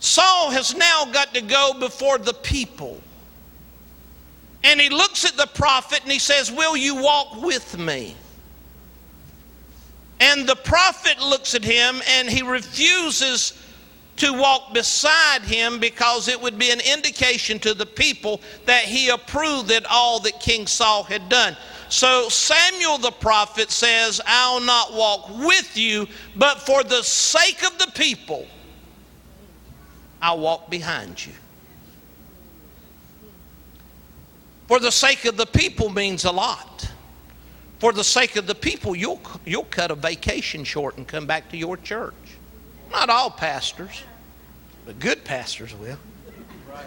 Saul 0.00 0.50
has 0.50 0.76
now 0.76 1.06
got 1.12 1.32
to 1.32 1.40
go 1.40 1.74
before 1.78 2.18
the 2.18 2.34
people. 2.34 3.00
And 4.64 4.80
he 4.80 4.90
looks 4.90 5.24
at 5.24 5.36
the 5.36 5.46
prophet 5.46 6.02
and 6.02 6.12
he 6.12 6.18
says, 6.18 6.50
Will 6.50 6.76
you 6.76 6.96
walk 6.96 7.40
with 7.40 7.78
me? 7.78 8.16
And 10.22 10.48
the 10.48 10.54
prophet 10.54 11.20
looks 11.20 11.56
at 11.56 11.64
him 11.64 12.00
and 12.08 12.30
he 12.30 12.42
refuses 12.42 13.54
to 14.18 14.32
walk 14.32 14.72
beside 14.72 15.42
him 15.42 15.80
because 15.80 16.28
it 16.28 16.40
would 16.40 16.60
be 16.60 16.70
an 16.70 16.78
indication 16.78 17.58
to 17.58 17.74
the 17.74 17.86
people 17.86 18.40
that 18.64 18.84
he 18.84 19.08
approved 19.08 19.72
of 19.72 19.84
all 19.90 20.20
that 20.20 20.38
King 20.38 20.68
Saul 20.68 21.02
had 21.02 21.28
done. 21.28 21.56
So 21.88 22.28
Samuel 22.28 22.98
the 22.98 23.10
prophet 23.10 23.72
says, 23.72 24.20
I'll 24.24 24.60
not 24.60 24.94
walk 24.94 25.28
with 25.40 25.76
you, 25.76 26.06
but 26.36 26.60
for 26.60 26.84
the 26.84 27.02
sake 27.02 27.64
of 27.64 27.76
the 27.78 27.90
people, 27.92 28.46
I'll 30.20 30.38
walk 30.38 30.70
behind 30.70 31.26
you. 31.26 31.32
For 34.68 34.78
the 34.78 34.92
sake 34.92 35.24
of 35.24 35.36
the 35.36 35.46
people 35.46 35.90
means 35.90 36.24
a 36.24 36.30
lot 36.30 36.91
for 37.82 37.92
the 37.92 38.04
sake 38.04 38.36
of 38.36 38.46
the 38.46 38.54
people, 38.54 38.94
you'll, 38.94 39.20
you'll 39.44 39.64
cut 39.64 39.90
a 39.90 39.96
vacation 39.96 40.62
short 40.62 40.96
and 40.98 41.08
come 41.08 41.26
back 41.26 41.50
to 41.50 41.56
your 41.56 41.76
church. 41.76 42.14
Not 42.92 43.10
all 43.10 43.28
pastors, 43.28 44.04
but 44.86 45.00
good 45.00 45.24
pastors 45.24 45.74
will. 45.74 45.98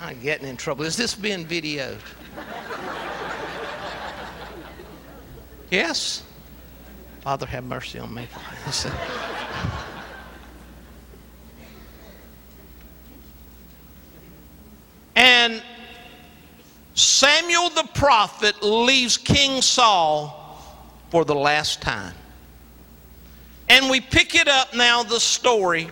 I'm 0.00 0.20
getting 0.20 0.48
in 0.48 0.56
trouble. 0.56 0.84
Is 0.84 0.96
this 0.96 1.14
being 1.14 1.46
videoed? 1.46 2.00
Yes? 5.70 6.24
Father, 7.20 7.46
have 7.46 7.62
mercy 7.62 8.00
on 8.00 8.12
me. 8.12 8.26
and 15.14 15.62
Samuel 16.94 17.70
the 17.70 17.88
prophet 17.94 18.62
leaves 18.62 19.16
King 19.16 19.62
Saul 19.62 20.36
for 21.10 21.24
the 21.24 21.34
last 21.34 21.80
time. 21.80 22.14
And 23.68 23.88
we 23.88 24.00
pick 24.00 24.34
it 24.34 24.48
up 24.48 24.74
now, 24.74 25.02
the 25.02 25.20
story, 25.20 25.88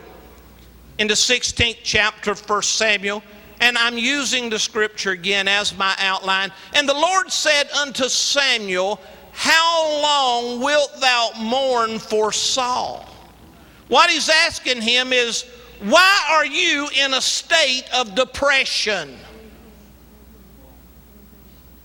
in 0.99 1.07
the 1.07 1.15
16th 1.15 1.79
chapter 1.85 2.33
of 2.33 2.49
1 2.49 2.63
Samuel. 2.63 3.23
And 3.61 3.79
I'm 3.79 3.97
using 3.99 4.51
the 4.51 4.59
scripture 4.59 5.13
again 5.13 5.49
as 5.49 5.77
my 5.77 5.95
outline. 5.99 6.53
And 6.75 6.89
the 6.89 6.95
Lord 6.95 7.31
said 7.31 7.71
unto 7.71 8.09
Samuel, 8.09 9.01
How 9.33 10.01
long 10.03 10.61
wilt 10.61 11.01
thou 11.01 11.31
mourn 11.39 11.99
for 11.99 12.33
Saul? 12.33 13.09
What 13.89 14.11
he's 14.11 14.29
asking 14.29 14.83
him 14.83 15.13
is, 15.13 15.45
Why 15.81 16.21
are 16.31 16.47
you 16.47 16.89
in 16.97 17.15
a 17.15 17.21
state 17.21 17.85
of 17.95 18.15
depression? 18.15 19.19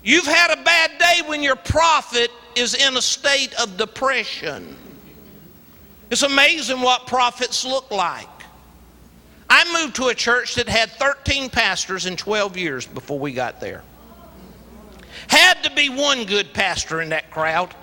You've 0.03 0.25
had 0.25 0.51
a 0.51 0.61
bad 0.63 0.91
day 0.99 1.21
when 1.27 1.41
your 1.41 1.55
prophet 1.55 2.29
is 2.55 2.73
in 2.73 2.97
a 2.97 3.01
state 3.01 3.53
of 3.55 3.77
depression. 3.77 4.75
It's 6.11 6.23
amazing 6.23 6.81
what 6.81 7.07
prophets 7.07 7.65
look 7.65 7.89
like. 7.89 8.27
I 9.49 9.81
moved 9.81 9.95
to 9.97 10.07
a 10.07 10.15
church 10.15 10.55
that 10.55 10.67
had 10.67 10.91
13 10.91 11.49
pastors 11.49 12.05
in 12.05 12.17
12 12.17 12.57
years 12.57 12.85
before 12.85 13.17
we 13.17 13.31
got 13.31 13.61
there. 13.61 13.83
Had 15.27 15.63
to 15.63 15.71
be 15.71 15.89
one 15.89 16.25
good 16.25 16.53
pastor 16.53 17.01
in 17.01 17.09
that 17.09 17.31
crowd. 17.31 17.73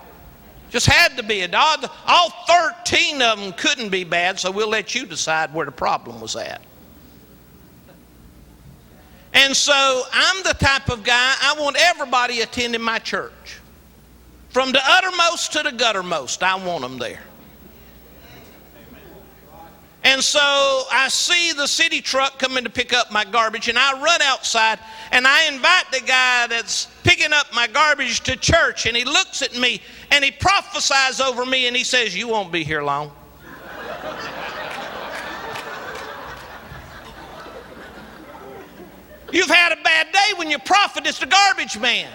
Just 0.71 0.87
had 0.87 1.17
to 1.17 1.23
be. 1.23 1.41
A 1.41 1.49
dog. 1.49 1.89
All 2.07 2.31
13 2.47 3.23
of 3.23 3.41
them 3.41 3.53
couldn't 3.55 3.89
be 3.89 4.05
bad, 4.05 4.39
so 4.39 4.50
we'll 4.50 4.69
let 4.69 4.95
you 4.95 5.07
decide 5.07 5.53
where 5.55 5.67
the 5.67 5.73
problem 5.73 6.21
was 6.21 6.37
at. 6.37 6.61
And 9.32 9.56
so 9.56 10.02
I'm 10.12 10.42
the 10.42 10.54
type 10.54 10.88
of 10.88 11.04
guy, 11.04 11.34
I 11.42 11.54
want 11.58 11.76
everybody 11.78 12.40
attending 12.40 12.82
my 12.82 12.99
church. 12.99 13.58
From 14.50 14.72
the 14.72 14.80
uttermost 14.84 15.52
to 15.52 15.62
the 15.62 15.70
guttermost, 15.70 16.42
I 16.42 16.56
want 16.64 16.82
them 16.82 16.99
there. 16.99 17.20
And 20.02 20.22
so 20.25 20.40
I 20.90 21.08
see 21.10 21.52
the 21.52 21.66
city 21.66 22.00
truck 22.00 22.38
coming 22.38 22.64
to 22.64 22.70
pick 22.70 22.94
up 22.94 23.12
my 23.12 23.25
garbage, 23.25 23.68
and 23.68 23.78
I 23.78 24.00
run 24.00 24.22
outside 24.22 24.78
and 25.12 25.26
I 25.26 25.46
invite 25.46 25.90
the 25.92 26.00
guy 26.00 26.46
that's 26.46 26.87
picking 27.04 27.32
up 27.32 27.52
my 27.54 27.66
garbage 27.66 28.20
to 28.20 28.37
church, 28.37 28.87
and 28.87 28.96
he 28.96 29.04
looks 29.04 29.42
at 29.42 29.56
me 29.56 29.82
and 30.10 30.25
he 30.25 30.30
prophesies 30.30 31.20
over 31.20 31.44
me 31.44 31.66
and 31.66 31.76
he 31.76 31.84
says, 31.84 32.16
You 32.16 32.28
won't 32.28 32.50
be 32.50 32.64
here 32.64 32.82
long. 32.82 33.12
You've 39.32 39.50
had 39.50 39.72
a 39.72 39.82
bad 39.82 40.12
day 40.12 40.32
when 40.37 40.50
your 40.50 40.58
prophet 40.60 41.06
is 41.06 41.18
the 41.18 41.26
garbage 41.26 41.78
man. 41.78 42.10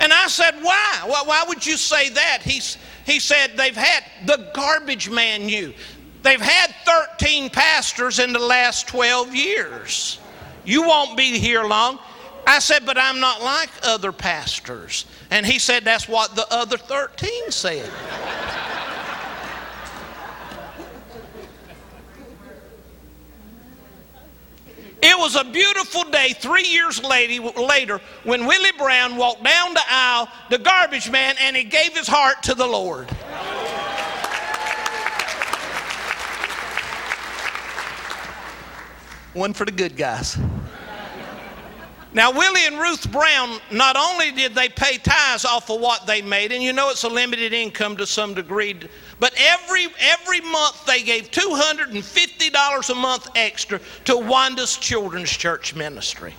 And 0.00 0.12
I 0.12 0.26
said, 0.28 0.54
Why? 0.62 1.04
Why 1.06 1.44
would 1.46 1.64
you 1.64 1.76
say 1.76 2.08
that? 2.08 2.40
He's, 2.42 2.78
he 3.04 3.20
said, 3.20 3.56
They've 3.56 3.76
had, 3.76 4.04
the 4.26 4.50
garbage 4.54 5.10
man 5.10 5.48
you. 5.48 5.74
They've 6.22 6.40
had 6.40 6.74
13 7.18 7.50
pastors 7.50 8.18
in 8.18 8.32
the 8.32 8.38
last 8.38 8.88
12 8.88 9.34
years. 9.34 10.18
You 10.64 10.82
won't 10.82 11.16
be 11.16 11.38
here 11.38 11.64
long. 11.64 11.98
I 12.46 12.58
said, 12.58 12.86
But 12.86 12.96
I'm 12.96 13.20
not 13.20 13.42
like 13.42 13.70
other 13.82 14.12
pastors. 14.12 15.04
And 15.30 15.44
he 15.44 15.58
said, 15.58 15.84
That's 15.84 16.08
what 16.08 16.34
the 16.34 16.46
other 16.50 16.78
13 16.78 17.50
said. 17.50 17.90
It 25.02 25.18
was 25.18 25.34
a 25.34 25.44
beautiful 25.44 26.04
day 26.04 26.34
three 26.38 26.66
years 26.66 27.02
later 27.02 28.00
when 28.24 28.46
Willie 28.46 28.72
Brown 28.76 29.16
walked 29.16 29.42
down 29.42 29.72
the 29.72 29.82
aisle, 29.88 30.28
the 30.50 30.58
garbage 30.58 31.10
man, 31.10 31.36
and 31.40 31.56
he 31.56 31.64
gave 31.64 31.96
his 31.96 32.06
heart 32.06 32.42
to 32.44 32.54
the 32.54 32.66
Lord. 32.66 33.08
One 39.32 39.54
for 39.54 39.64
the 39.64 39.72
good 39.72 39.96
guys. 39.96 40.36
Now, 42.12 42.32
Willie 42.32 42.66
and 42.66 42.78
Ruth 42.78 43.10
Brown, 43.12 43.60
not 43.70 43.94
only 43.96 44.32
did 44.32 44.52
they 44.52 44.68
pay 44.68 44.98
tithes 44.98 45.44
off 45.44 45.70
of 45.70 45.80
what 45.80 46.06
they 46.06 46.22
made, 46.22 46.50
and 46.50 46.60
you 46.60 46.72
know 46.72 46.90
it's 46.90 47.04
a 47.04 47.08
limited 47.08 47.52
income 47.52 47.96
to 47.98 48.06
some 48.06 48.34
degree, 48.34 48.80
but 49.20 49.32
every, 49.38 49.86
every 50.00 50.40
month 50.40 50.84
they 50.86 51.02
gave 51.02 51.30
$250 51.30 52.90
a 52.90 52.94
month 52.94 53.28
extra 53.36 53.80
to 54.06 54.16
Wanda's 54.16 54.76
Children's 54.76 55.30
Church 55.30 55.76
Ministry. 55.76 56.34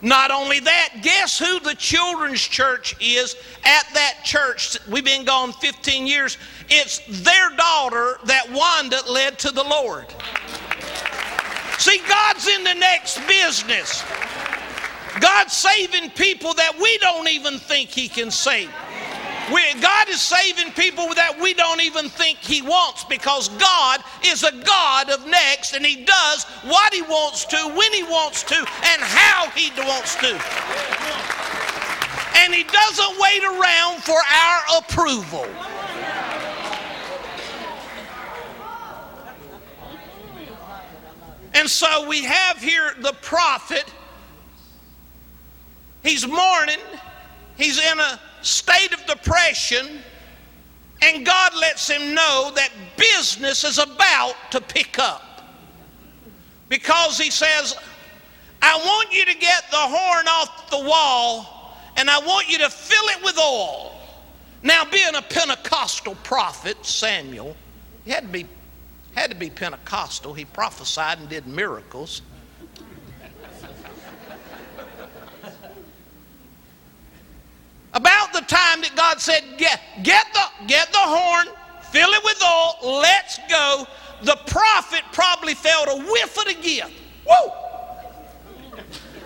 Not 0.00 0.30
only 0.30 0.60
that, 0.60 0.94
guess 1.02 1.38
who 1.38 1.58
the 1.60 1.74
children's 1.74 2.40
church 2.40 2.94
is 3.00 3.34
at 3.64 3.84
that 3.94 4.20
church? 4.24 4.78
We've 4.88 5.04
been 5.04 5.24
gone 5.24 5.52
15 5.52 6.06
years. 6.06 6.38
It's 6.68 7.00
their 7.24 7.50
daughter 7.56 8.18
that 8.24 8.50
Wanda 8.52 9.00
led 9.10 9.38
to 9.40 9.50
the 9.50 9.64
Lord. 9.64 10.06
See, 11.78 12.00
God's 12.08 12.46
in 12.46 12.64
the 12.64 12.74
next 12.74 13.26
business. 13.26 14.04
God's 15.20 15.52
saving 15.52 16.10
people 16.10 16.54
that 16.54 16.78
we 16.80 16.98
don't 16.98 17.28
even 17.28 17.58
think 17.58 17.90
He 17.90 18.08
can 18.08 18.30
save. 18.30 18.70
We, 19.52 19.80
God 19.80 20.08
is 20.10 20.20
saving 20.20 20.72
people 20.72 21.14
that 21.14 21.38
we 21.40 21.54
don't 21.54 21.80
even 21.80 22.08
think 22.08 22.38
He 22.38 22.60
wants 22.60 23.04
because 23.04 23.48
God 23.48 24.00
is 24.24 24.42
a 24.42 24.52
God 24.52 25.08
of 25.10 25.26
next 25.26 25.74
and 25.74 25.84
He 25.86 26.04
does 26.04 26.44
what 26.64 26.92
He 26.92 27.02
wants 27.02 27.46
to, 27.46 27.56
when 27.56 27.92
He 27.92 28.02
wants 28.02 28.42
to, 28.44 28.56
and 28.56 29.00
how 29.00 29.48
He 29.50 29.70
wants 29.80 30.16
to. 30.16 30.38
And 32.40 32.54
He 32.54 32.64
doesn't 32.64 33.20
wait 33.20 33.42
around 33.44 34.02
for 34.02 34.18
our 34.18 34.80
approval. 34.80 35.46
And 41.54 41.68
so 41.68 42.06
we 42.06 42.22
have 42.24 42.58
here 42.58 42.94
the 43.00 43.14
prophet. 43.14 43.84
He's 46.02 46.26
mourning. 46.26 46.78
He's 47.56 47.78
in 47.78 47.98
a 47.98 48.20
state 48.42 48.92
of 48.92 49.04
depression. 49.06 50.00
And 51.00 51.24
God 51.24 51.52
lets 51.54 51.88
him 51.88 52.14
know 52.14 52.50
that 52.56 52.70
business 52.96 53.62
is 53.62 53.78
about 53.78 54.34
to 54.50 54.60
pick 54.60 54.98
up. 54.98 55.22
Because 56.68 57.18
he 57.18 57.30
says, 57.30 57.76
I 58.60 58.76
want 58.76 59.12
you 59.12 59.24
to 59.24 59.34
get 59.34 59.70
the 59.70 59.76
horn 59.76 60.26
off 60.28 60.70
the 60.70 60.80
wall 60.80 61.76
and 61.96 62.10
I 62.10 62.18
want 62.18 62.48
you 62.48 62.58
to 62.58 62.70
fill 62.70 63.04
it 63.06 63.24
with 63.24 63.38
oil. 63.38 63.94
Now, 64.62 64.84
being 64.84 65.14
a 65.14 65.22
Pentecostal 65.22 66.16
prophet, 66.16 66.84
Samuel, 66.84 67.56
he 68.04 68.10
had 68.10 68.22
to 68.22 68.28
be 68.28 68.46
had 69.14 69.30
to 69.30 69.36
be 69.36 69.50
Pentecostal. 69.50 70.32
He 70.32 70.44
prophesied 70.44 71.18
and 71.18 71.28
did 71.28 71.46
miracles. 71.46 72.22
About 77.94 78.32
the 78.32 78.42
time 78.42 78.82
that 78.82 78.92
God 78.96 79.20
said, 79.20 79.42
get, 79.56 79.80
get, 80.02 80.26
the, 80.32 80.66
get 80.66 80.92
the 80.92 80.98
horn, 80.98 81.48
fill 81.90 82.10
it 82.10 82.22
with 82.24 82.42
oil, 82.42 83.00
let's 83.00 83.38
go, 83.48 83.86
the 84.22 84.36
prophet 84.46 85.02
probably 85.12 85.54
felt 85.54 85.88
a 85.88 86.04
whiff 86.10 86.36
of 86.38 86.44
the 86.44 86.54
gift. 86.54 86.92
Whoa! 87.26 87.54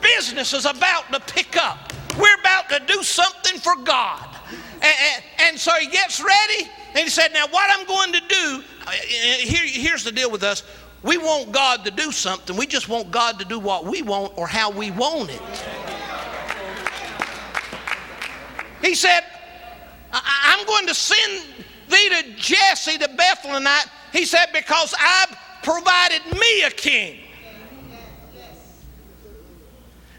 Business 0.00 0.52
is 0.52 0.64
about 0.64 1.10
to 1.12 1.20
pick 1.20 1.56
up. 1.56 1.92
We're 2.18 2.38
about 2.40 2.68
to 2.68 2.80
do 2.86 3.02
something 3.02 3.58
for 3.58 3.76
God. 3.76 4.28
And, 4.74 4.84
and, 4.84 5.24
and 5.40 5.58
so 5.58 5.72
he 5.74 5.86
gets 5.86 6.20
ready, 6.20 6.68
and 6.88 6.98
he 6.98 7.08
said, 7.08 7.32
Now, 7.32 7.46
what 7.48 7.70
I'm 7.70 7.86
going 7.86 8.12
to 8.12 8.20
do, 8.28 8.64
uh, 8.86 8.90
here, 8.90 9.64
here's 9.64 10.04
the 10.04 10.12
deal 10.12 10.30
with 10.30 10.42
us. 10.42 10.64
We 11.02 11.18
want 11.18 11.52
God 11.52 11.84
to 11.84 11.90
do 11.90 12.12
something. 12.12 12.56
We 12.56 12.66
just 12.66 12.88
want 12.88 13.10
God 13.10 13.38
to 13.38 13.44
do 13.44 13.58
what 13.58 13.84
we 13.84 14.02
want 14.02 14.32
or 14.36 14.46
how 14.46 14.70
we 14.70 14.90
want 14.90 15.30
it. 15.30 15.40
He 18.82 18.94
said, 18.94 19.24
I'm 20.12 20.66
going 20.66 20.86
to 20.88 20.94
send 20.94 21.44
thee 21.88 22.08
to 22.10 22.32
Jesse 22.36 22.98
the 22.98 23.06
Bethlehemite. 23.06 23.88
He 24.12 24.24
said, 24.24 24.46
because 24.52 24.94
I've 24.98 25.36
provided 25.62 26.20
me 26.38 26.62
a 26.64 26.70
king. 26.70 27.18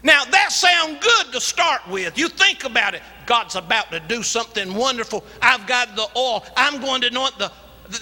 Now 0.02 0.24
that 0.24 0.52
sounds 0.52 1.02
good 1.02 1.32
to 1.32 1.40
start 1.40 1.80
with. 1.88 2.18
You 2.18 2.28
think 2.28 2.64
about 2.64 2.94
it. 2.94 3.02
God's 3.26 3.54
about 3.54 3.90
to 3.90 4.00
do 4.00 4.22
something 4.22 4.74
wonderful. 4.74 5.24
I've 5.40 5.66
got 5.66 5.96
the 5.96 6.06
oil. 6.16 6.44
I'm 6.56 6.80
going 6.80 7.00
to 7.02 7.06
anoint 7.06 7.38
the, 7.38 7.50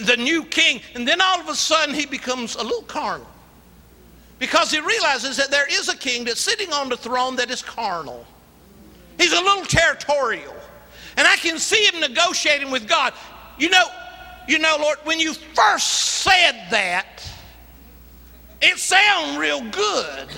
the 0.05 0.17
new 0.17 0.45
king. 0.45 0.81
And 0.95 1.07
then 1.07 1.21
all 1.21 1.41
of 1.41 1.49
a 1.49 1.55
sudden 1.55 1.95
he 1.95 2.07
becomes 2.07 2.57
a 2.57 2.63
little 2.63 2.83
carnal. 2.83 3.29
Because 4.41 4.73
he 4.73 4.81
realizes 4.81 5.37
that 5.37 5.53
there 5.53 5.67
is 5.71 5.89
a 5.89 5.97
king 5.97 6.25
that's 6.25 6.41
sitting 6.41 6.73
on 6.73 6.89
the 6.89 6.97
throne 6.97 7.37
that 7.37 7.51
is 7.51 7.63
carnal. 7.63 8.27
He's 9.23 9.33
a 9.33 9.41
little 9.41 9.65
territorial. 9.65 10.53
And 11.17 11.29
I 11.29 11.37
can 11.37 11.57
see 11.57 11.85
him 11.85 12.01
negotiating 12.01 12.73
with 12.73 12.89
God. 12.89 13.13
You 13.57 13.71
know, 13.71 13.85
you 14.49 14.59
know, 14.59 14.77
Lord, 14.81 14.99
when 15.05 15.21
you 15.21 15.33
first 15.33 15.87
said 15.87 16.67
that, 16.71 17.25
it 18.61 18.79
sounded 18.79 19.39
real 19.39 19.61
good. 19.71 20.29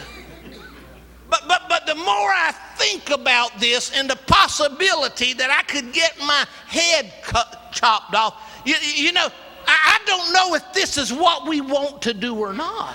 But, 1.31 1.44
but, 1.49 1.62
but 1.66 1.87
the 1.87 1.94
more 1.94 2.05
I 2.07 2.55
think 2.77 3.09
about 3.09 3.59
this 3.59 3.90
and 3.97 4.09
the 4.09 4.16
possibility 4.27 5.33
that 5.33 5.51
I 5.51 5.62
could 5.62 5.94
get 5.94 6.18
my 6.18 6.44
head 6.66 7.11
cut, 7.23 7.73
chopped 7.73 8.14
off, 8.14 8.62
you, 8.66 8.75
you 8.83 9.12
know, 9.12 9.29
I, 9.66 9.99
I 9.99 10.05
don't 10.05 10.31
know 10.35 10.55
if 10.55 10.75
this 10.75 10.99
is 10.99 11.11
what 11.11 11.49
we 11.49 11.62
want 11.62 12.03
to 12.03 12.12
do 12.12 12.35
or 12.35 12.53
not. 12.53 12.94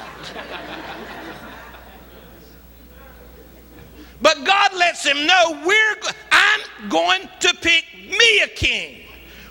But 4.22 4.44
God 4.44 4.74
lets 4.76 5.06
him 5.06 5.26
know 5.26 5.62
we're 5.66 5.96
I'm 6.32 6.90
going 6.90 7.30
to 7.40 7.54
pick 7.62 7.86
me 7.96 8.42
a 8.42 8.48
king. 8.48 9.02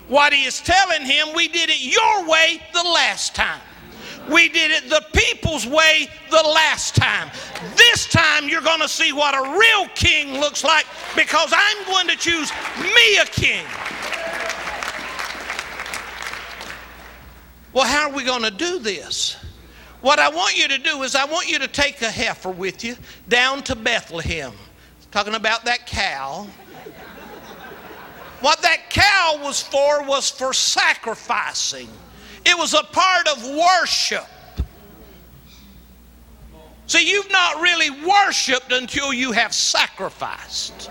What 0.07 0.33
he 0.33 0.45
is 0.45 0.59
telling 0.61 1.05
him, 1.05 1.29
we 1.35 1.47
did 1.47 1.69
it 1.69 1.79
your 1.79 2.27
way 2.27 2.61
the 2.73 2.83
last 2.83 3.35
time. 3.35 3.61
We 4.29 4.49
did 4.49 4.71
it 4.71 4.89
the 4.89 5.03
people's 5.13 5.65
way 5.65 6.07
the 6.29 6.43
last 6.43 6.95
time. 6.95 7.31
This 7.75 8.07
time 8.07 8.47
you're 8.47 8.61
going 8.61 8.81
to 8.81 8.87
see 8.87 9.11
what 9.11 9.33
a 9.33 9.57
real 9.57 9.87
king 9.95 10.39
looks 10.39 10.63
like 10.63 10.85
because 11.15 11.51
I'm 11.55 11.85
going 11.85 12.07
to 12.07 12.15
choose 12.15 12.51
me 12.79 13.17
a 13.17 13.25
king. 13.25 13.65
Well, 17.73 17.85
how 17.85 18.09
are 18.09 18.15
we 18.15 18.23
going 18.23 18.43
to 18.43 18.51
do 18.51 18.79
this? 18.79 19.38
What 20.01 20.19
I 20.19 20.29
want 20.29 20.57
you 20.57 20.67
to 20.69 20.77
do 20.77 21.03
is, 21.03 21.15
I 21.15 21.25
want 21.25 21.49
you 21.49 21.59
to 21.59 21.67
take 21.67 22.01
a 22.01 22.09
heifer 22.09 22.51
with 22.51 22.83
you 22.83 22.95
down 23.27 23.63
to 23.63 23.75
Bethlehem. 23.75 24.53
Talking 25.11 25.35
about 25.35 25.65
that 25.65 25.87
cow. 25.87 26.47
what 28.39 28.61
that 28.61 28.89
cow 28.89 29.39
was 29.43 29.61
for 29.61 30.03
was 30.03 30.29
for 30.29 30.53
sacrificing, 30.53 31.89
it 32.45 32.57
was 32.57 32.73
a 32.73 32.83
part 32.83 33.27
of 33.27 33.43
worship. 33.45 34.25
See, 36.87 37.07
you've 37.07 37.29
not 37.29 37.61
really 37.61 37.91
worshiped 37.91 38.71
until 38.71 39.13
you 39.13 39.31
have 39.31 39.53
sacrificed. 39.53 40.89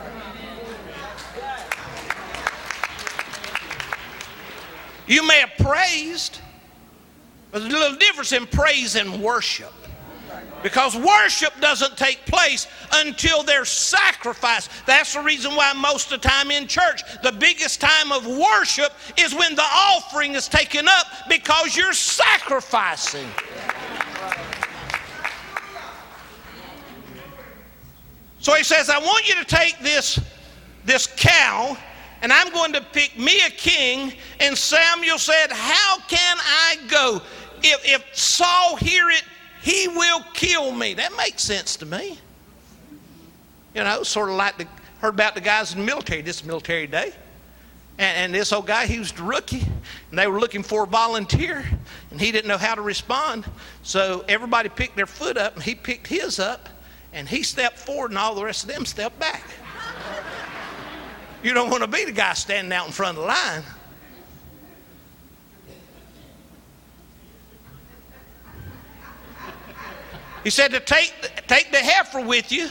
You 5.09 5.27
may 5.27 5.41
have 5.41 5.53
praised 5.59 6.41
there's 7.53 7.65
a 7.65 7.69
little 7.69 7.97
difference 7.97 8.33
in 8.33 8.47
praise 8.47 8.97
and 8.97 9.23
worship. 9.23 9.73
Because 10.63 10.97
worship 10.97 11.53
doesn't 11.61 11.97
take 11.97 12.27
place 12.27 12.67
until 12.93 13.43
there's 13.43 13.69
sacrifice. 13.69 14.69
That's 14.87 15.15
the 15.15 15.21
reason 15.21 15.55
why 15.55 15.73
most 15.73 16.13
of 16.13 16.21
the 16.21 16.29
time 16.29 16.51
in 16.51 16.67
church, 16.67 17.03
the 17.23 17.33
biggest 17.33 17.81
time 17.81 18.11
of 18.11 18.27
worship 18.27 18.93
is 19.17 19.35
when 19.35 19.55
the 19.55 19.63
offering 19.63 20.35
is 20.35 20.49
taken 20.49 20.89
up 20.89 21.07
because 21.29 21.77
you're 21.77 21.93
sacrificing. 21.93 23.29
So 28.41 28.55
he 28.55 28.65
says, 28.65 28.91
I 28.91 28.99
want 28.99 29.29
you 29.29 29.37
to 29.37 29.45
take 29.45 29.79
this, 29.81 30.19
this 30.85 31.07
cow 31.17 31.77
and 32.23 32.33
I'm 32.33 32.53
going 32.53 32.73
to 32.73 32.81
pick 32.81 33.19
me 33.19 33.41
a 33.47 33.51
king. 33.51 34.13
And 34.41 34.57
Samuel 34.57 35.19
said, 35.19 35.51
How 35.51 35.99
can 36.09 36.37
I 36.41 36.77
go? 36.89 37.23
If, 37.63 37.81
if 37.85 38.17
Saul 38.17 38.77
hear 38.77 39.11
it, 39.11 39.25
he 39.63 39.89
will 39.89 40.23
kill 40.35 40.73
me. 40.73 40.95
That 40.95 41.17
makes 41.17 41.43
sense 41.43 41.77
to 41.77 41.87
me. 41.87 42.19
You 43.75 43.85
know, 43.85 44.03
sort 44.03 44.31
of 44.31 44.37
like 44.37 44.59
the, 44.59 44.67
heard 45.01 45.15
about 45.15 45.35
the 45.35 45.41
guys 45.41 45.73
in 45.73 45.81
the 45.81 45.87
military. 45.87 46.23
This 46.23 46.45
military 46.45 46.87
day. 46.87 47.13
And, 47.99 48.17
and 48.17 48.35
this 48.35 48.53
old 48.53 48.67
guy, 48.67 48.87
he 48.87 48.99
was 48.99 49.13
the 49.13 49.25
rookie, 49.25 49.67
and 50.11 50.19
they 50.19 50.29
were 50.29 50.39
looking 50.39 50.63
for 50.63 50.85
a 50.85 50.87
volunteer, 50.87 51.65
and 52.11 52.21
he 52.21 52.31
didn't 52.31 52.47
know 52.47 52.57
how 52.57 52.77
to 52.77 52.83
respond. 52.83 53.45
So 53.83 54.25
everybody 54.29 54.69
picked 54.69 54.95
their 54.97 55.07
foot 55.07 55.37
up, 55.37 55.55
and 55.55 55.63
he 55.63 55.75
picked 55.75 56.07
his 56.07 56.39
up, 56.39 56.69
and 57.13 57.29
he 57.29 57.43
stepped 57.43 57.79
forward, 57.79 58.13
and 58.13 58.19
all 58.19 58.37
the 58.37 58.45
rest 58.45 58.63
of 58.63 58.71
them 58.71 58.85
stepped 58.87 59.19
back. 59.19 59.43
You 61.43 61.55
don't 61.55 61.71
want 61.71 61.83
to 61.83 61.89
be 61.89 62.05
the 62.05 62.13
guy 62.13 62.35
standing 62.35 62.73
out 62.73 62.87
in 62.87 62.93
front 62.93 63.17
of 63.17 63.23
the 63.23 63.29
line. 63.29 63.63
He 70.45 70.51
said 70.51 70.71
to 70.71 70.81
take, 70.81 71.13
take 71.47 71.71
the 71.71 71.79
heifer 71.79 72.21
with 72.21 72.51
you. 72.51 72.69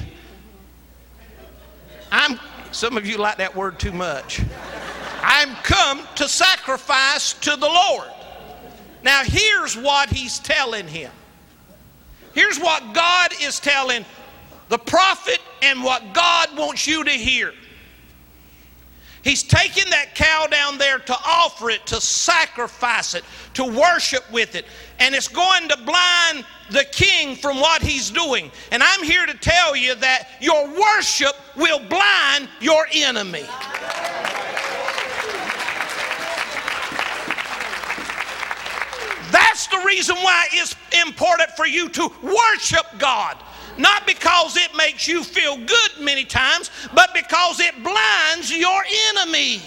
I'm, 2.12 2.39
some 2.71 2.97
of 2.97 3.06
you 3.06 3.17
like 3.17 3.38
that 3.38 3.56
word 3.56 3.80
too 3.80 3.91
much. 3.91 4.41
I'm 5.21 5.53
come 5.58 6.01
to 6.15 6.27
sacrifice 6.27 7.34
to 7.34 7.56
the 7.56 7.67
Lord. 7.67 8.08
Now, 9.03 9.23
here's 9.23 9.77
what 9.77 10.10
he's 10.10 10.39
telling 10.39 10.88
him. 10.88 11.12
Here's 12.34 12.60
what 12.60 12.93
God 12.93 13.32
is 13.41 13.60
telling 13.60 14.06
the 14.69 14.77
prophet 14.77 15.39
and 15.62 15.84
what 15.84 16.13
God 16.13 16.58
wants 16.58 16.88
you 16.88 17.03
to 17.03 17.12
hear. 17.12 17.53
He's 19.28 19.44
taking 19.44 19.90
that 19.90 20.16
cow 20.16 20.48
down 20.48 20.78
there 20.78 21.00
to 21.00 21.13
offer 21.26 21.70
it, 21.70 21.86
to 21.88 22.00
sacrifice 22.00 23.13
it, 23.13 23.26
to 23.56 23.66
worship 23.66 24.24
with 24.32 24.56
it. 24.56 24.63
And 25.00 25.13
it's 25.13 25.28
going 25.28 25.68
to 25.68 25.76
blind 25.76 26.46
the 26.72 26.86
king 26.94 27.36
from 27.36 27.60
what 27.60 27.82
he's 27.82 28.10
doing. 28.10 28.50
And 28.72 28.82
I'm 28.82 29.04
here 29.04 29.26
to 29.26 29.34
tell 29.34 29.76
you 29.76 29.96
that 29.96 30.30
your 30.40 30.70
worship 30.70 31.36
will 31.58 31.80
blind 31.90 32.48
your 32.62 32.88
enemy. 32.94 33.44
That's 39.30 39.68
the 39.68 39.82
reason 39.86 40.16
why 40.16 40.48
it's 40.54 40.74
important 41.04 41.50
for 41.58 41.68
you 41.68 41.90
to 41.90 42.10
worship 42.24 42.86
God. 42.98 43.36
Not 43.78 44.08
because 44.08 44.58
it 44.58 44.76
makes 44.76 45.08
you 45.08 45.24
feel 45.24 45.58
good 45.58 45.92
many 46.00 46.26
times, 46.26 46.72
but 46.94 47.13
because 47.13 47.60
it 47.60 47.74
blinds 47.84 48.52
your 48.52 48.82
enemy. 49.10 49.62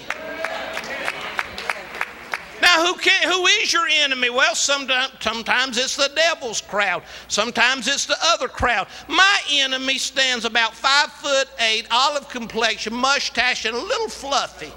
Now, 2.60 2.84
who, 2.86 2.94
can, 2.94 3.30
who 3.30 3.46
is 3.46 3.72
your 3.72 3.86
enemy? 3.88 4.30
Well, 4.30 4.54
sometimes, 4.54 5.12
sometimes 5.20 5.78
it's 5.78 5.96
the 5.96 6.10
devil's 6.14 6.60
crowd. 6.60 7.02
Sometimes 7.28 7.88
it's 7.88 8.06
the 8.06 8.16
other 8.22 8.48
crowd. 8.48 8.86
My 9.08 9.38
enemy 9.50 9.96
stands 9.98 10.44
about 10.44 10.74
five 10.74 11.10
foot 11.10 11.48
eight, 11.58 11.86
olive 11.90 12.28
complexion, 12.28 12.94
mustache, 12.94 13.64
and 13.64 13.74
a 13.74 13.80
little 13.80 14.08
fluffy. 14.08 14.72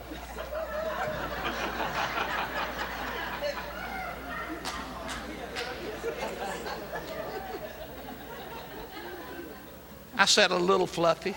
I 10.17 10.25
said 10.25 10.51
a 10.51 10.57
little 10.57 10.87
fluffy, 10.87 11.35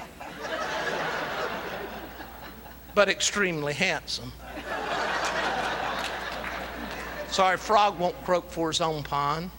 but 2.94 3.08
extremely 3.08 3.72
handsome. 3.72 4.32
Sorry, 7.30 7.56
frog 7.56 7.98
won't 7.98 8.22
croak 8.24 8.50
for 8.50 8.68
his 8.68 8.80
own 8.80 9.02
pond. 9.02 9.50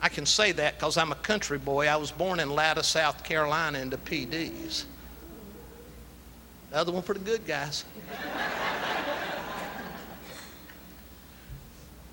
I 0.00 0.08
can 0.08 0.26
say 0.26 0.52
that 0.52 0.78
because 0.78 0.98
I'm 0.98 1.12
a 1.12 1.16
country 1.16 1.58
boy. 1.58 1.88
I 1.88 1.96
was 1.96 2.10
born 2.10 2.40
in 2.40 2.50
Latta, 2.50 2.82
South 2.82 3.24
Carolina, 3.24 3.78
into 3.78 3.96
Pee 3.96 4.26
Dees. 4.26 4.84
The 6.70 6.76
other 6.76 6.92
one 6.92 7.02
for 7.02 7.14
the 7.14 7.20
good 7.20 7.46
guys. 7.46 7.84